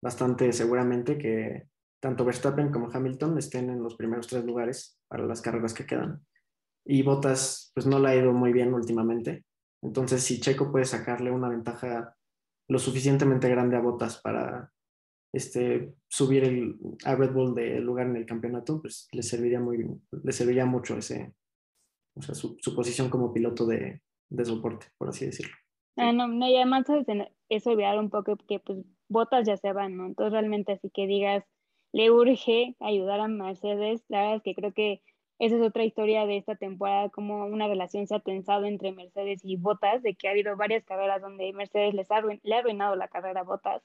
[0.02, 1.68] bastante seguramente que
[2.04, 6.20] tanto Verstappen como Hamilton estén en los primeros tres lugares para las carreras que quedan.
[6.86, 9.46] Y Bottas, pues no le ha ido muy bien últimamente.
[9.82, 12.14] Entonces, si Checo puede sacarle una ventaja
[12.68, 14.70] lo suficientemente grande a Bottas para
[15.34, 19.88] este, subir el, a Red Bull de lugar en el campeonato, pues le serviría, muy,
[20.12, 21.34] le serviría mucho ese,
[22.18, 25.56] o sea, su, su posición como piloto de, de soporte, por así decirlo.
[25.96, 26.86] Ah, no, no, y además
[27.48, 30.08] es olvidar un poco que pues botas ya se van, ¿no?
[30.08, 31.46] Entonces realmente así que digas,
[31.94, 35.02] le urge ayudar a Mercedes, la verdad es que creo que
[35.40, 39.42] esa es otra historia de esta temporada, como una relación se ha tensado entre Mercedes
[39.44, 42.96] y Botas, de que ha habido varias carreras donde Mercedes les ha le ha arruinado
[42.96, 43.84] la carrera a Botas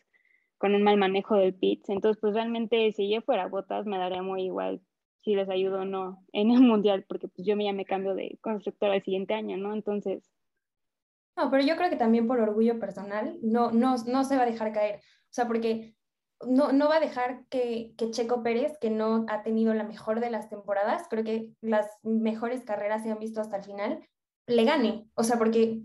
[0.58, 1.88] con un mal manejo del pits.
[1.88, 4.80] Entonces, pues realmente si yo fuera Botas, me daría muy igual
[5.22, 8.38] si les ayudo o no en el mundial, porque pues yo ya me cambio de
[8.40, 9.74] constructora el siguiente año, ¿no?
[9.74, 10.30] Entonces,
[11.36, 14.46] no, pero yo creo que también por orgullo personal no, no, no se va a
[14.46, 14.96] dejar caer.
[14.96, 15.94] O sea, porque
[16.46, 20.20] no, no va a dejar que, que, Checo Pérez, que no ha tenido la mejor
[20.20, 24.06] de las temporadas, creo que las mejores carreras se han visto hasta el final,
[24.46, 25.08] le gane.
[25.14, 25.82] O sea, porque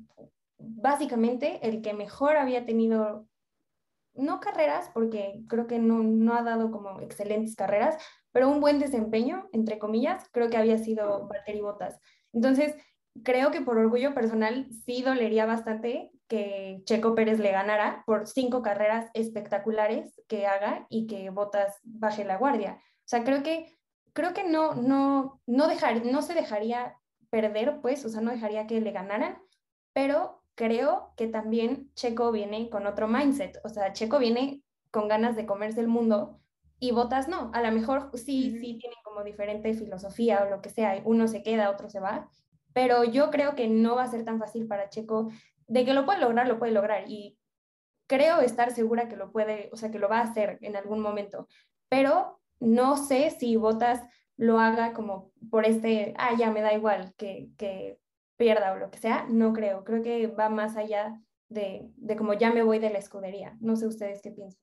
[0.58, 3.28] básicamente el que mejor había tenido,
[4.14, 7.98] no carreras, porque creo que no, no ha dado como excelentes carreras,
[8.32, 12.00] pero un buen desempeño, entre comillas, creo que había sido Valtteri Bottas.
[12.32, 12.76] Entonces,
[13.24, 18.62] creo que por orgullo personal sí dolería bastante que Checo Pérez le ganara por cinco
[18.62, 22.78] carreras espectaculares que haga y que Botas baje la guardia.
[22.80, 23.78] O sea, creo que,
[24.14, 26.98] creo que no, no, no, dejar, no se dejaría
[27.30, 29.42] perder, pues, o sea, no dejaría que le ganaran,
[29.92, 33.60] pero creo que también Checo viene con otro mindset.
[33.64, 36.40] O sea, Checo viene con ganas de comerse el mundo
[36.80, 37.52] y Botas no.
[37.54, 41.02] A lo mejor sí, sí tienen como diferente filosofía o lo que sea.
[41.06, 42.30] Uno se queda, otro se va
[42.74, 45.30] pero yo creo que no va a ser tan fácil para Checo.
[45.74, 47.06] De que lo puede lograr, lo puede lograr.
[47.08, 47.36] Y
[48.08, 51.00] creo estar segura que lo puede, o sea, que lo va a hacer en algún
[51.00, 51.48] momento.
[51.90, 54.08] Pero no sé si Botas
[54.38, 57.98] lo haga como por este, ah, ya me da igual que, que
[58.38, 59.26] pierda o lo que sea.
[59.30, 59.84] No creo.
[59.84, 63.58] Creo que va más allá de, de como ya me voy de la escudería.
[63.60, 64.62] No sé ustedes qué piensan.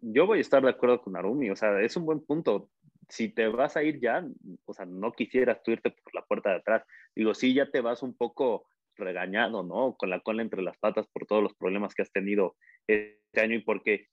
[0.00, 2.70] Yo voy a estar de acuerdo con Arumi, o sea, es un buen punto
[3.08, 4.26] si te vas a ir ya,
[4.64, 6.84] o sea, no quisieras tú irte por la puerta de atrás.
[7.14, 8.66] Digo, sí, ya te vas un poco
[8.98, 9.96] regañado, ¿no?
[9.96, 12.56] Con la cola entre las patas por todos los problemas que has tenido
[12.86, 14.08] este año y porque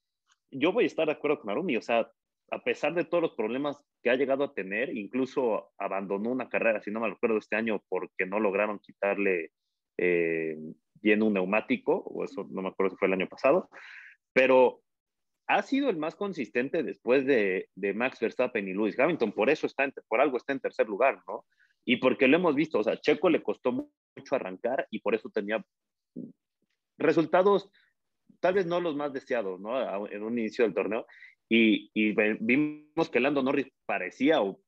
[0.51, 2.09] yo voy a estar de acuerdo con Arumi, o sea,
[2.51, 6.81] a pesar de todos los problemas que ha llegado a tener, incluso abandonó una carrera,
[6.81, 9.51] si no me acuerdo, este año porque no lograron quitarle
[9.97, 10.55] eh,
[11.01, 13.69] bien un neumático, o eso no me acuerdo si fue el año pasado,
[14.33, 14.81] pero
[15.47, 19.83] ha sido el más consistente después de, Max Verstappen y Lewis Hamilton, por eso está
[19.83, 21.45] en, por algo está en tercer lugar, ¿no?
[21.85, 25.29] Y porque lo hemos visto, o sea, Checo le costó mucho arrancar y por eso
[25.29, 25.63] tenía
[26.97, 27.69] resultados
[28.39, 30.07] tal vez no los más deseados, ¿no?
[30.07, 31.05] En un inicio del torneo.
[31.49, 31.91] Y,
[32.39, 34.59] vimos que Lando Norris parecía o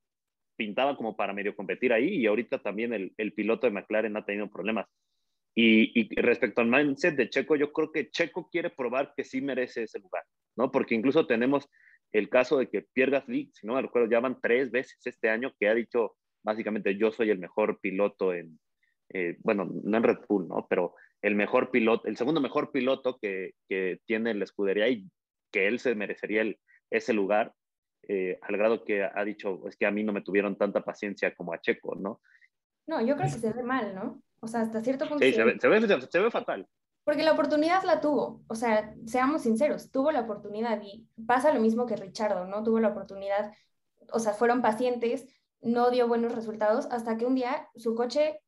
[0.56, 4.25] pintaba como para medio competir ahí y ahorita también el, el piloto de McLaren ha
[4.25, 4.88] tenido problemas.
[5.56, 9.41] Y, y, respecto al mindset de Checo, yo creo que Checo quiere probar que sí
[9.41, 10.23] merece ese lugar.
[10.56, 10.71] ¿no?
[10.71, 11.67] Porque incluso tenemos
[12.12, 15.30] el caso de que Pierre Gasly, si no me recuerdo, ya van tres veces este
[15.30, 16.15] año que ha dicho
[16.48, 18.58] básicamente yo soy el mejor piloto en,
[19.10, 20.66] eh, bueno, no en Red Bull, ¿no?
[20.70, 25.10] Pero el mejor piloto, el segundo mejor piloto que, que tiene la escudería y
[25.52, 26.58] que él se merecería el,
[26.90, 27.54] ese lugar,
[28.08, 31.36] eh, al grado que ha dicho, es que a mí no me tuvieron tanta paciencia
[31.36, 32.22] como a Checo, ¿no?
[32.86, 34.24] No, yo creo que se ve mal, ¿no?
[34.40, 35.26] O sea, hasta cierto punto.
[35.26, 36.66] Sí, se ve, se ve, se ve fatal.
[37.04, 41.60] Porque la oportunidad la tuvo, o sea, seamos sinceros, tuvo la oportunidad y pasa lo
[41.60, 42.64] mismo que Richardo, ¿no?
[42.64, 43.52] Tuvo la oportunidad,
[44.12, 45.26] o sea, fueron pacientes,
[45.62, 48.41] no dio buenos resultados hasta que un día su coche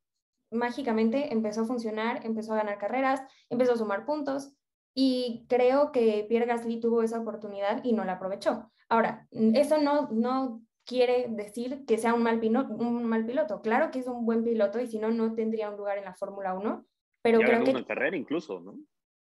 [0.52, 4.54] mágicamente empezó a funcionar, empezó a ganar carreras, empezó a sumar puntos
[4.96, 8.72] y creo que Pierre Gasly tuvo esa oportunidad y no la aprovechó.
[8.90, 13.62] Ahora, eso no, no quiere decir que sea un mal, piloto, un mal piloto.
[13.62, 16.16] Claro que es un buen piloto y si no, no tendría un lugar en la
[16.16, 16.86] Fórmula 1
[17.22, 17.72] pero creo que...
[17.72, 18.78] una carrera incluso, ¿no?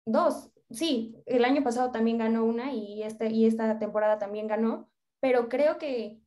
[0.07, 4.88] Dos, sí, el año pasado también ganó una y, este, y esta temporada también ganó,
[5.21, 6.21] pero creo que,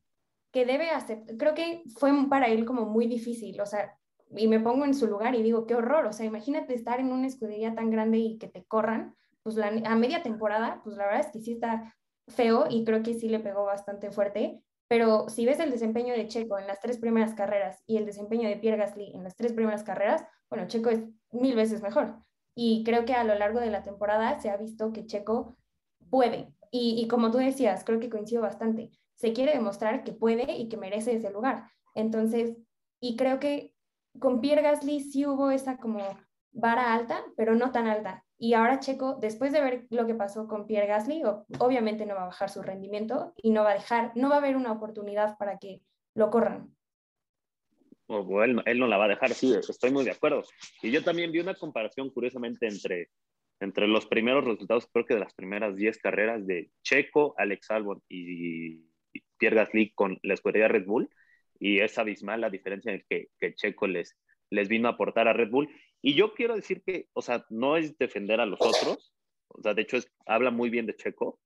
[0.54, 3.98] que debe aceptar, creo que fue para él como muy difícil, o sea,
[4.36, 7.12] y me pongo en su lugar y digo, qué horror, o sea, imagínate estar en
[7.12, 11.06] una escudería tan grande y que te corran, pues la, a media temporada, pues la
[11.06, 11.96] verdad es que sí está
[12.28, 16.28] feo y creo que sí le pegó bastante fuerte, pero si ves el desempeño de
[16.28, 19.52] Checo en las tres primeras carreras y el desempeño de Pierre Gasly en las tres
[19.52, 22.22] primeras carreras, bueno, Checo es mil veces mejor.
[22.54, 25.56] Y creo que a lo largo de la temporada se ha visto que Checo
[26.10, 26.54] puede.
[26.70, 28.92] Y, como tú decías, creo que coincido bastante.
[29.16, 31.70] Se quiere demostrar que puede y que merece ese lugar.
[31.94, 32.56] Entonces,
[33.00, 33.72] y creo que
[34.18, 36.00] con Pierre Gasly sí hubo esa como
[36.52, 38.24] vara alta, pero no tan alta.
[38.38, 41.22] Y ahora Checo, después de ver lo que pasó con Pierre Gasly,
[41.58, 44.38] obviamente no va a bajar su rendimiento y no va a dejar, no va a
[44.38, 45.82] haber una oportunidad para que
[46.14, 46.74] lo corran
[48.06, 50.42] o él, él, no la va a dejar, sí, estoy muy de acuerdo.
[50.82, 53.10] Y yo también vi una comparación, curiosamente, entre,
[53.60, 58.02] entre los primeros resultados, creo que de las primeras 10 carreras de Checo, Alex Albon
[58.08, 58.84] y
[59.38, 61.10] Pierre Gasly con la escudería Red Bull,
[61.58, 64.16] y es abismal la diferencia en que, que Checo les,
[64.68, 65.68] vino a aportar a Red Bull.
[66.02, 69.12] Y yo quiero decir que, o sea, no es defender a los otros,
[69.48, 71.40] o sea, de hecho habla muy bien de Checo,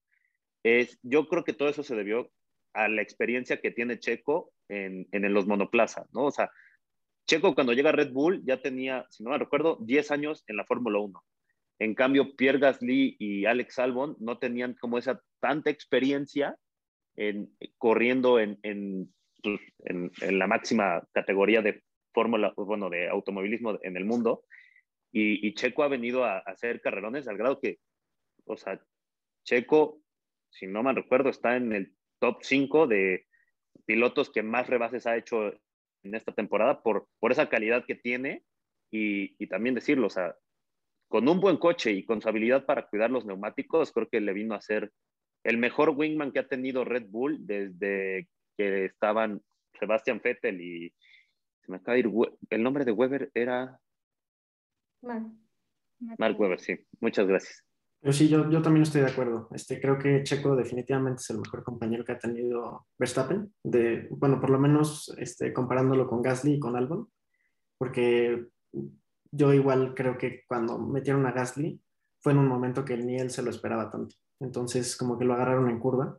[0.63, 2.31] es, yo creo que todo eso se debió
[2.75, 6.25] a la experiencia que tiene Checo en, en los monoplaza, ¿no?
[6.27, 6.51] O sea,
[7.27, 10.57] Checo cuando llega a Red Bull ya tenía, si no me recuerdo, 10 años en
[10.57, 11.25] la Fórmula 1.
[11.81, 16.57] En cambio, Pierre Gasly y Alex Albon no tenían como esa tanta experiencia
[17.19, 19.13] en, corriendo en, en,
[20.23, 21.83] la máxima categoría de
[22.15, 24.45] fórmula, bueno, de automovilismo en el mundo.
[25.11, 27.79] Y, Checo ha venido a, hacer carrerones al grado que,
[28.47, 28.81] o sea,
[29.45, 30.01] Checo,
[30.51, 33.27] si no me recuerdo, está en el top 5 de
[33.85, 35.53] pilotos que más rebases ha hecho
[36.05, 38.45] en esta temporada por, por esa calidad que tiene
[38.93, 40.37] y, y, también decirlo, o sea,
[41.09, 44.33] con un buen coche y con su habilidad para cuidar los neumáticos, creo que le
[44.33, 44.93] vino a ser
[45.45, 49.41] el mejor wingman que ha tenido Red Bull desde que estaban
[49.79, 50.93] Sebastian Vettel y
[51.63, 52.11] se me acaba de ir,
[52.51, 53.79] el nombre de Weber era
[55.03, 55.27] Mark.
[56.19, 56.77] Mark Webber, sí.
[57.01, 57.65] Muchas gracias.
[58.01, 59.49] Pero sí, yo, yo también estoy de acuerdo.
[59.53, 63.53] Este, creo que Checo definitivamente es el mejor compañero que ha tenido Verstappen.
[63.63, 67.11] De, bueno, por lo menos este, comparándolo con Gasly y con Albon.
[67.77, 68.47] Porque
[69.33, 71.81] yo igual creo que cuando metieron a Gasly
[72.21, 74.15] fue en un momento que ni él se lo esperaba tanto.
[74.41, 76.19] Entonces como que lo agarraron en curva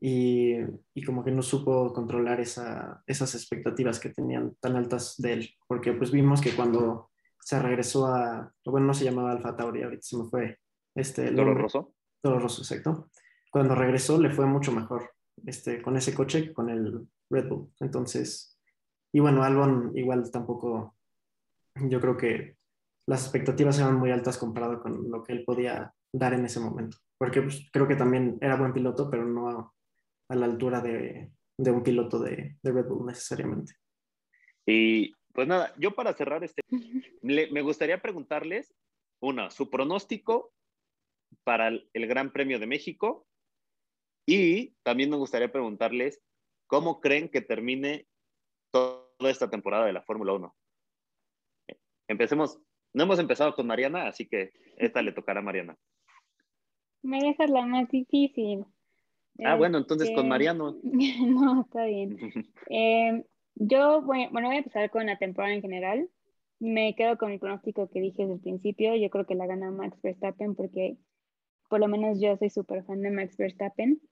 [0.00, 0.54] y,
[0.94, 5.50] y como que no supo controlar esa, esas expectativas que tenían tan altas de él.
[5.66, 7.10] Porque pues vimos que cuando
[7.40, 10.58] se regresó a, bueno, no se llamaba Alfa Tauri, ahorita se me fue.
[10.94, 11.32] Este.
[12.20, 13.08] Toro Rosso, exacto.
[13.50, 15.12] Cuando regresó le fue mucho mejor
[15.46, 17.72] este, con ese coche que con el Red Bull.
[17.80, 18.58] Entonces,
[19.12, 20.96] y bueno, Albon igual tampoco,
[21.74, 22.56] yo creo que
[23.06, 26.98] las expectativas eran muy altas comparado con lo que él podía dar en ese momento.
[27.18, 29.48] Porque pues, creo que también era buen piloto, pero no
[30.28, 33.74] a, la altura de, de un piloto de, de, Red Bull necesariamente.
[34.66, 36.62] Y pues nada, yo para cerrar este,
[37.22, 38.74] me gustaría preguntarles,
[39.20, 40.52] una, su pronóstico
[41.44, 43.26] para el, Gran Premio de México
[44.26, 46.20] y también me gustaría preguntarles
[46.66, 48.06] cómo creen que termine
[48.70, 50.56] toda esta temporada de la Fórmula 1.
[52.08, 52.60] Empecemos,
[52.94, 55.76] no hemos empezado con Mariana, así que esta le tocará a Mariana.
[57.08, 58.66] Me dejas la más difícil.
[59.42, 60.76] Ah, bueno, entonces con este, Mariano.
[60.82, 62.18] no, está bien.
[62.70, 66.10] eh, yo, bueno, voy a empezar con la temporada en general.
[66.60, 68.94] Me quedo con el pronóstico que dije desde el principio.
[68.94, 70.98] Yo creo que la gana Max Verstappen porque
[71.70, 74.02] por lo menos yo soy súper fan de Max Verstappen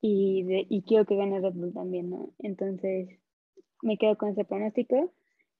[0.00, 2.32] y, de, y quiero que gane Red Bull también, ¿no?
[2.38, 3.10] Entonces
[3.82, 5.12] me quedo con ese pronóstico.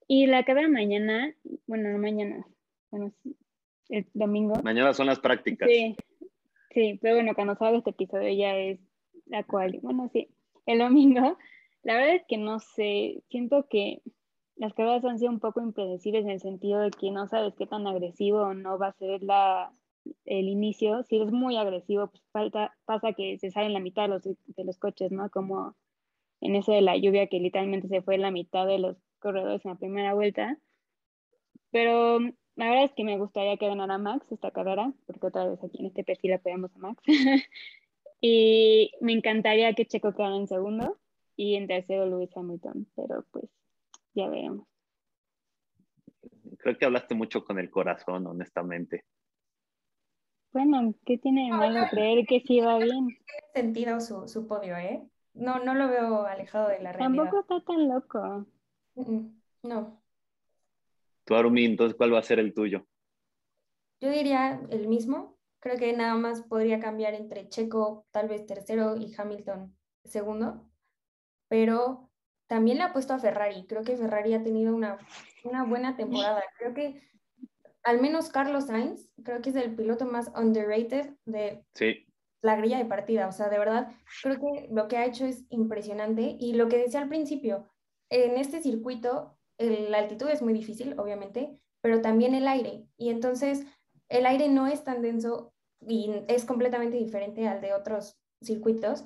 [0.06, 1.34] Y la que mañana,
[1.66, 2.46] bueno, no mañana,
[2.90, 3.12] bueno,
[3.90, 4.54] el domingo.
[4.62, 5.68] Mañana son las prácticas.
[5.68, 5.94] Sí,
[6.70, 8.80] sí, pero bueno, cuando salga este episodio ya es
[9.26, 10.28] la cual, bueno, sí,
[10.66, 11.36] el domingo
[11.82, 14.02] la verdad es que no sé, siento que
[14.56, 17.66] las carreras han sido un poco impredecibles en el sentido de que no sabes qué
[17.66, 19.72] tan agresivo o no va a ser la,
[20.24, 21.02] el inicio.
[21.04, 24.64] Si es muy agresivo, pues falta, pasa que se salen la mitad de los, de
[24.64, 25.30] los coches, ¿no?
[25.30, 25.76] Como
[26.40, 29.72] en eso de la lluvia que literalmente se fue la mitad de los corredores en
[29.72, 30.58] la primera vuelta.
[31.70, 32.18] Pero
[32.58, 35.78] la verdad es que me gustaría que ganara Max esta carrera, porque otra vez aquí
[35.78, 37.00] en este perfil apoyamos a Max.
[38.20, 40.98] y me encantaría que Checo quedara en segundo
[41.36, 43.44] y en tercero Luis Hamilton, pero pues
[44.12, 44.66] ya veremos.
[46.58, 49.04] Creo que hablaste mucho con el corazón, honestamente.
[50.50, 53.06] Bueno, ¿qué tiene de malo creer que sí va bien?
[53.52, 55.08] Tiene sentido su, su podio, ¿eh?
[55.32, 57.22] No, no lo veo alejado de la realidad.
[57.24, 58.46] Tampoco está tan loco.
[59.62, 60.00] No.
[61.28, 62.86] Tú, Arumi, entonces, ¿cuál va a ser el tuyo?
[64.00, 65.36] Yo diría el mismo.
[65.60, 70.64] Creo que nada más podría cambiar entre Checo, tal vez tercero, y Hamilton segundo
[71.48, 72.10] pero
[72.46, 73.66] también le ha puesto a Ferrari.
[73.66, 74.98] Creo que Ferrari ha tenido una,
[75.44, 76.42] una buena temporada.
[76.58, 77.02] Creo que
[77.82, 81.64] al menos Carlos Sainz, creo que es el piloto más underrated de
[82.42, 83.28] la grilla de partida.
[83.28, 86.36] O sea, de verdad, creo que lo que ha hecho es impresionante.
[86.38, 87.66] Y lo que decía al principio,
[88.10, 92.86] en este circuito, la altitud es muy difícil, obviamente, pero también el aire.
[92.96, 93.66] Y entonces,
[94.08, 99.04] el aire no es tan denso y es completamente diferente al de otros circuitos.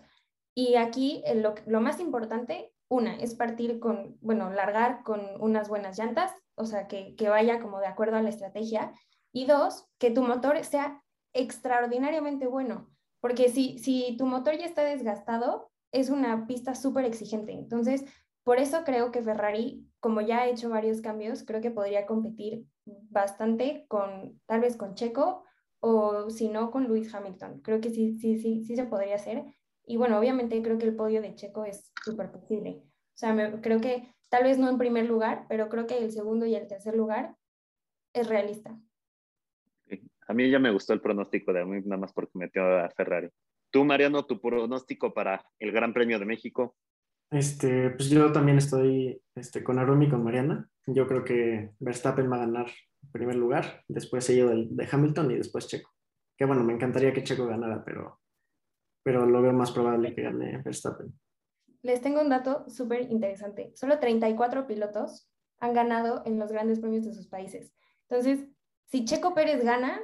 [0.55, 1.35] Y aquí eh,
[1.67, 6.87] lo, más importante, una, es partir con, bueno, largar con unas buenas llantas, o sea,
[6.87, 8.93] que, que vaya como de acuerdo a la estrategia.
[9.33, 12.91] Y dos, que tu motor sea extraordinariamente bueno,
[13.21, 17.53] porque si, si tu motor ya está desgastado, es una pista súper exigente.
[17.53, 18.05] Entonces,
[18.45, 22.67] por eso creo que Ferrari, como ya ha hecho varios cambios, creo que podría competir
[22.85, 25.45] bastante con, tal vez con Checo
[25.81, 27.61] o si no con Lewis Hamilton.
[27.61, 29.45] Creo que sí, sí, sí, sí se podría hacer.
[29.85, 32.83] Y bueno, obviamente creo que el podio de Checo es súper posible.
[32.85, 36.47] O sea, creo que tal vez no en primer lugar, pero creo que el segundo
[36.47, 37.37] y el tercer lugar
[38.13, 38.79] es realista.
[40.29, 43.29] A mí ya me gustó el pronóstico de mí, nada más porque metió a Ferrari.
[43.71, 46.77] Tú, Mariano, tu pronóstico para el Gran Premio de México.
[47.33, 50.69] Este, pues yo también estoy este, con Arumi y con Mariana.
[50.87, 52.67] Yo creo que Verstappen va a ganar
[53.03, 55.91] en primer lugar, después seguido de Hamilton y después Checo.
[56.37, 58.21] Que bueno, me encantaría que Checo ganara, pero,
[59.03, 61.13] pero lo veo más probable que gane Verstappen.
[61.83, 63.73] Les tengo un dato súper interesante.
[63.75, 65.29] Solo 34 pilotos
[65.59, 67.75] han ganado en los grandes premios de sus países.
[68.09, 68.47] Entonces,
[68.87, 70.01] si Checo Pérez gana,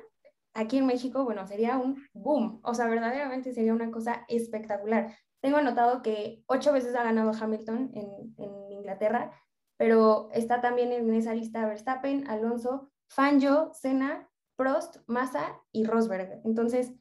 [0.55, 2.61] aquí en México, bueno, sería un boom.
[2.65, 5.15] O sea, verdaderamente sería una cosa espectacular.
[5.41, 9.33] Tengo anotado que ocho veces ha ganado Hamilton en, en Inglaterra,
[9.77, 16.41] pero está también en esa lista Verstappen, Alonso, Fangio, Senna, Prost, Massa y Rosberg.
[16.45, 16.93] Entonces,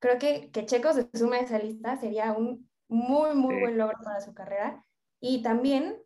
[0.00, 3.98] creo que que Checo se sume a esa lista sería un muy, muy buen logro
[4.04, 4.84] para su carrera.
[5.20, 5.96] Y también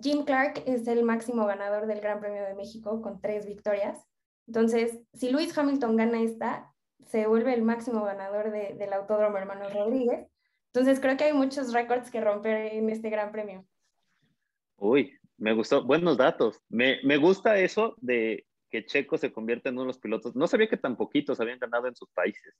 [0.00, 3.98] Jim Clark es el máximo ganador del Gran Premio de México con tres victorias.
[4.46, 6.74] Entonces, si Luis Hamilton gana esta,
[7.06, 10.26] se vuelve el máximo ganador del Autódromo Hermanos Rodríguez.
[10.78, 13.66] Entonces, creo que hay muchos récords que romper en este Gran Premio.
[14.76, 15.84] Uy, me gustó.
[15.84, 16.62] Buenos datos.
[16.68, 20.36] Me, me gusta eso de que Checo se convierta en uno de los pilotos.
[20.36, 22.54] No sabía que tan poquitos habían ganado en sus países.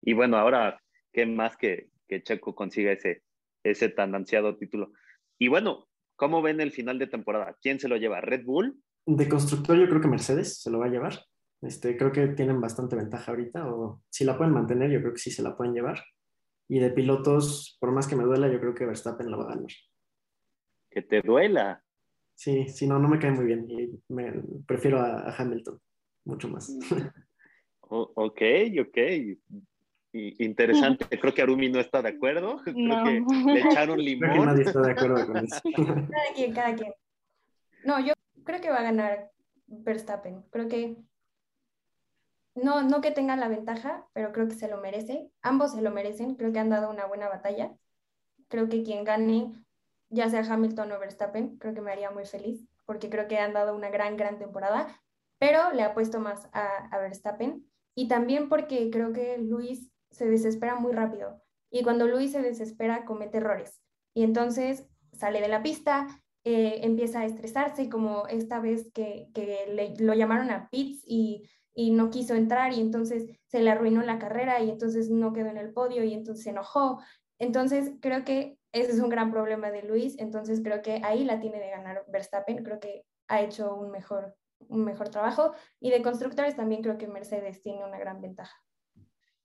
[0.00, 0.80] Y bueno, ahora,
[1.12, 3.22] ¿qué más que, que Checo consiga ese,
[3.62, 4.92] ese tan ansiado título?
[5.38, 5.86] Y bueno,
[6.16, 7.58] ¿cómo ven el final de temporada?
[7.60, 8.22] ¿Quién se lo lleva?
[8.22, 11.20] ¿Red Bull de constructor yo creo que Mercedes se lo va a llevar.
[11.60, 15.18] Este, creo que tienen bastante ventaja ahorita, o si la pueden mantener, yo creo que
[15.18, 16.02] sí se la pueden llevar.
[16.68, 19.54] Y de pilotos, por más que me duela, yo creo que Verstappen lo va a
[19.54, 19.70] ganar.
[20.90, 21.82] Que te duela.
[22.34, 23.66] Sí, sí, no, no me cae muy bien.
[23.70, 24.32] Y me,
[24.66, 25.80] prefiero a, Hamilton,
[26.24, 26.70] mucho más.
[27.80, 28.42] ok,
[28.80, 28.98] ok.
[30.12, 31.18] interesante.
[31.18, 32.56] Creo que Arumi no está de acuerdo.
[32.64, 34.30] Creo que le echaron limón.
[34.30, 35.60] Creo que nadie está de acuerdo con eso.
[35.74, 36.92] Cada quien, cada quien.
[37.84, 39.30] No, yo creo que va a ganar
[39.66, 40.42] Verstappen.
[40.50, 40.96] Creo que
[42.54, 45.30] no, no que tenga la ventaja, pero creo que se lo merece.
[45.42, 46.36] Ambos se lo merecen.
[46.36, 47.74] Creo que han dado una buena batalla.
[48.48, 49.52] Creo que quien gane,
[50.08, 53.52] ya sea Hamilton o Verstappen, creo que me haría muy feliz, porque creo que han
[53.52, 54.86] dado una gran, gran temporada.
[55.38, 57.66] Pero le apuesto más a, a Verstappen.
[57.96, 61.42] Y también porque creo que Luis se desespera muy rápido.
[61.70, 63.80] Y cuando Luis se desespera, comete errores.
[64.14, 69.94] Y entonces sale de la pista, eh, empieza a estresarse, como esta vez que, que
[69.98, 74.18] lo llamaron a pits y, y, no quiso entrar y entonces se le arruinó la
[74.18, 77.00] carrera y entonces no quedó en el podio y entonces se enojó.
[77.38, 81.40] Entonces creo que ese es un gran problema de Luis, entonces creo que ahí la
[81.40, 84.34] tiene de ganar Verstappen, creo que ha hecho un mejor,
[84.68, 88.56] un mejor trabajo y de constructores también creo que Mercedes tiene una gran ventaja.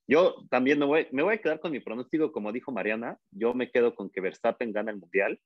[0.07, 3.53] Yo también me voy, me voy a quedar con mi pronóstico, como dijo Mariana, yo
[3.53, 5.39] me quedo con que Verstappen gana el Mundial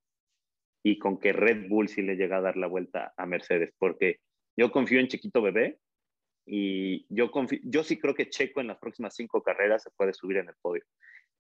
[0.84, 4.20] y con que Red Bull sí le llega a dar la vuelta a Mercedes, porque
[4.56, 5.80] yo confío en Chiquito Bebé
[6.46, 7.32] y yo,
[7.64, 10.56] yo sí creo que Checo en las próximas cinco carreras se puede subir en el
[10.62, 10.84] podio,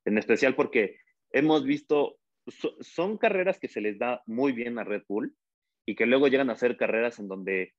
[0.06, 0.98] en especial porque
[1.32, 2.18] hemos visto,
[2.80, 5.36] son carreras que se les da muy bien a Red Bull
[5.86, 7.74] y que luego llegan a ser carreras en donde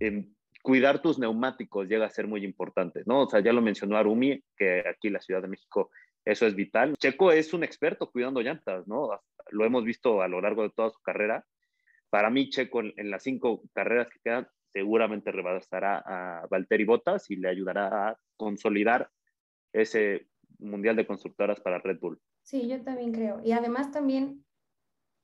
[0.00, 3.22] em, cuidar tus neumáticos llega a ser muy importante, ¿no?
[3.22, 5.90] O sea, ya lo mencionó Arumi, que aquí en la Ciudad de México
[6.24, 6.94] eso es vital.
[6.98, 9.20] Checo es un experto cuidando llantas, ¿no?
[9.50, 11.44] Lo hemos visto a lo largo de toda su carrera.
[12.10, 17.36] Para mí, Checo en, las cinco carreras que quedan, seguramente rebasará a Valtteri Bottas y
[17.36, 19.10] le ayudará a consolidar
[19.72, 22.20] ese Mundial de Constructoras para Red Bull.
[22.42, 23.40] Sí, yo también creo.
[23.42, 24.44] Y además también,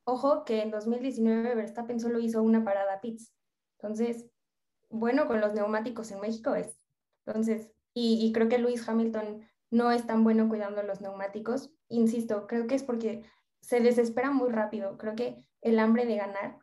[0.05, 3.33] ojo que en 2019 Verstappen solo hizo una parada pits.
[3.79, 4.29] Entonces,
[4.91, 6.85] bueno, con los neumáticos en México es.
[7.27, 11.71] Entonces, y, y creo que Luis Hamilton no es tan bueno cuidando los neumáticos.
[11.89, 13.23] Insisto, creo que es porque
[13.61, 14.97] se desespera muy rápido.
[14.99, 16.59] Creo que el hambre de ganar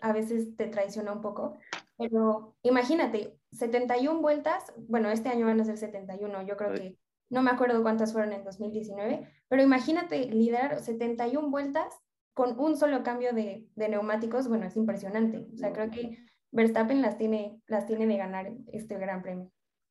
[0.00, 1.58] a veces te traiciona un poco.
[1.98, 6.98] Pero imagínate, 71 vueltas, bueno, este año van a ser 71, yo creo que
[7.30, 12.02] no me acuerdo cuántas fueron en 2019, pero imagínate liderar 71 vueltas
[12.34, 15.46] con un solo cambio de, de, neumáticos, bueno, es impresionante.
[15.52, 16.18] O sea, creo que
[16.50, 19.50] Verstappen las tiene, las tiene de ganar este gran premio.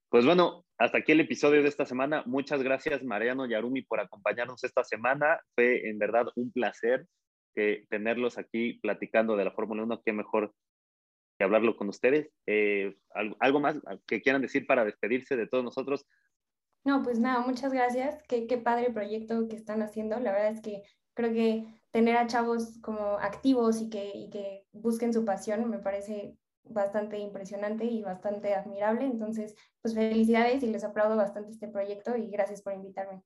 [0.09, 2.23] Pues bueno, hasta aquí el episodio de esta semana.
[2.25, 5.39] Muchas gracias, Mariano y Arumi, por acompañarnos esta semana.
[5.55, 7.07] Fue en verdad un placer
[7.55, 10.01] eh, tenerlos aquí platicando de la Fórmula 1.
[10.03, 10.53] Qué mejor
[11.41, 12.29] que hablarlo con ustedes.
[12.45, 12.95] Eh,
[13.39, 13.75] ¿algo, más
[14.05, 16.05] que quieran decir para despedirse de todos nosotros?
[16.85, 18.21] No, pues nada, muchas gracias.
[18.27, 20.19] Qué, qué padre proyecto que están haciendo.
[20.19, 20.83] La verdad es que
[21.15, 25.79] creo que tener a chavos como activos y que, y que busquen su pasión me
[25.79, 29.05] parece bastante impresionante y bastante admirable.
[29.05, 33.23] Entonces, pues felicidades y les aplaudo bastante este proyecto y gracias por invitarme.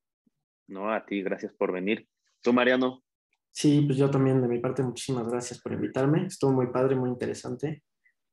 [0.67, 2.07] No, a ti, gracias por venir.
[2.41, 3.03] ¿Tú, Mariano?
[3.51, 6.27] Sí, pues yo también de mi parte muchísimas gracias por invitarme.
[6.27, 7.83] Estuvo muy padre, muy interesante.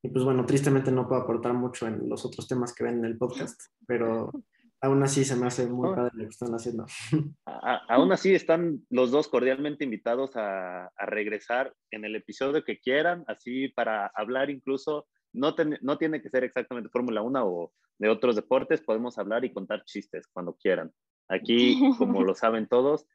[0.03, 3.05] Y pues bueno, tristemente no puedo aportar mucho en los otros temas que ven en
[3.05, 4.33] el podcast, pero
[4.81, 5.95] aún así se me hace muy oh.
[5.95, 6.87] padre lo que están haciendo.
[7.47, 13.69] aún así están los dos cordialmente invitados a, regresar en el episodio que quieran, así
[13.69, 18.81] para hablar incluso, no, no tiene que ser exactamente Fórmula 1 o de otros deportes,
[18.81, 20.93] podemos hablar y contar chistes cuando quieran.
[21.29, 23.07] Aquí, como lo saben todos,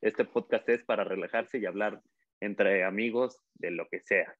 [0.00, 2.00] este podcast es para relajarse y hablar
[2.40, 4.36] entre amigos de lo que sea.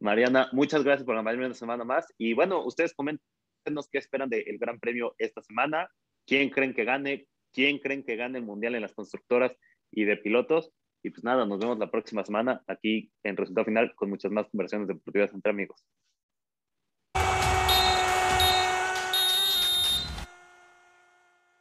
[0.00, 2.06] Mariana, muchas gracias por acompañarme una semana más.
[2.16, 5.90] Y bueno, ustedes coméntenos qué esperan del Gran Premio esta semana,
[6.26, 9.54] quién creen que gane, quién creen que gane el Mundial en las constructoras
[9.90, 10.72] y de pilotos.
[11.02, 14.48] Y pues nada, nos vemos la próxima semana aquí en Resultado Final con muchas más
[14.48, 15.86] conversaciones deportivas entre amigos.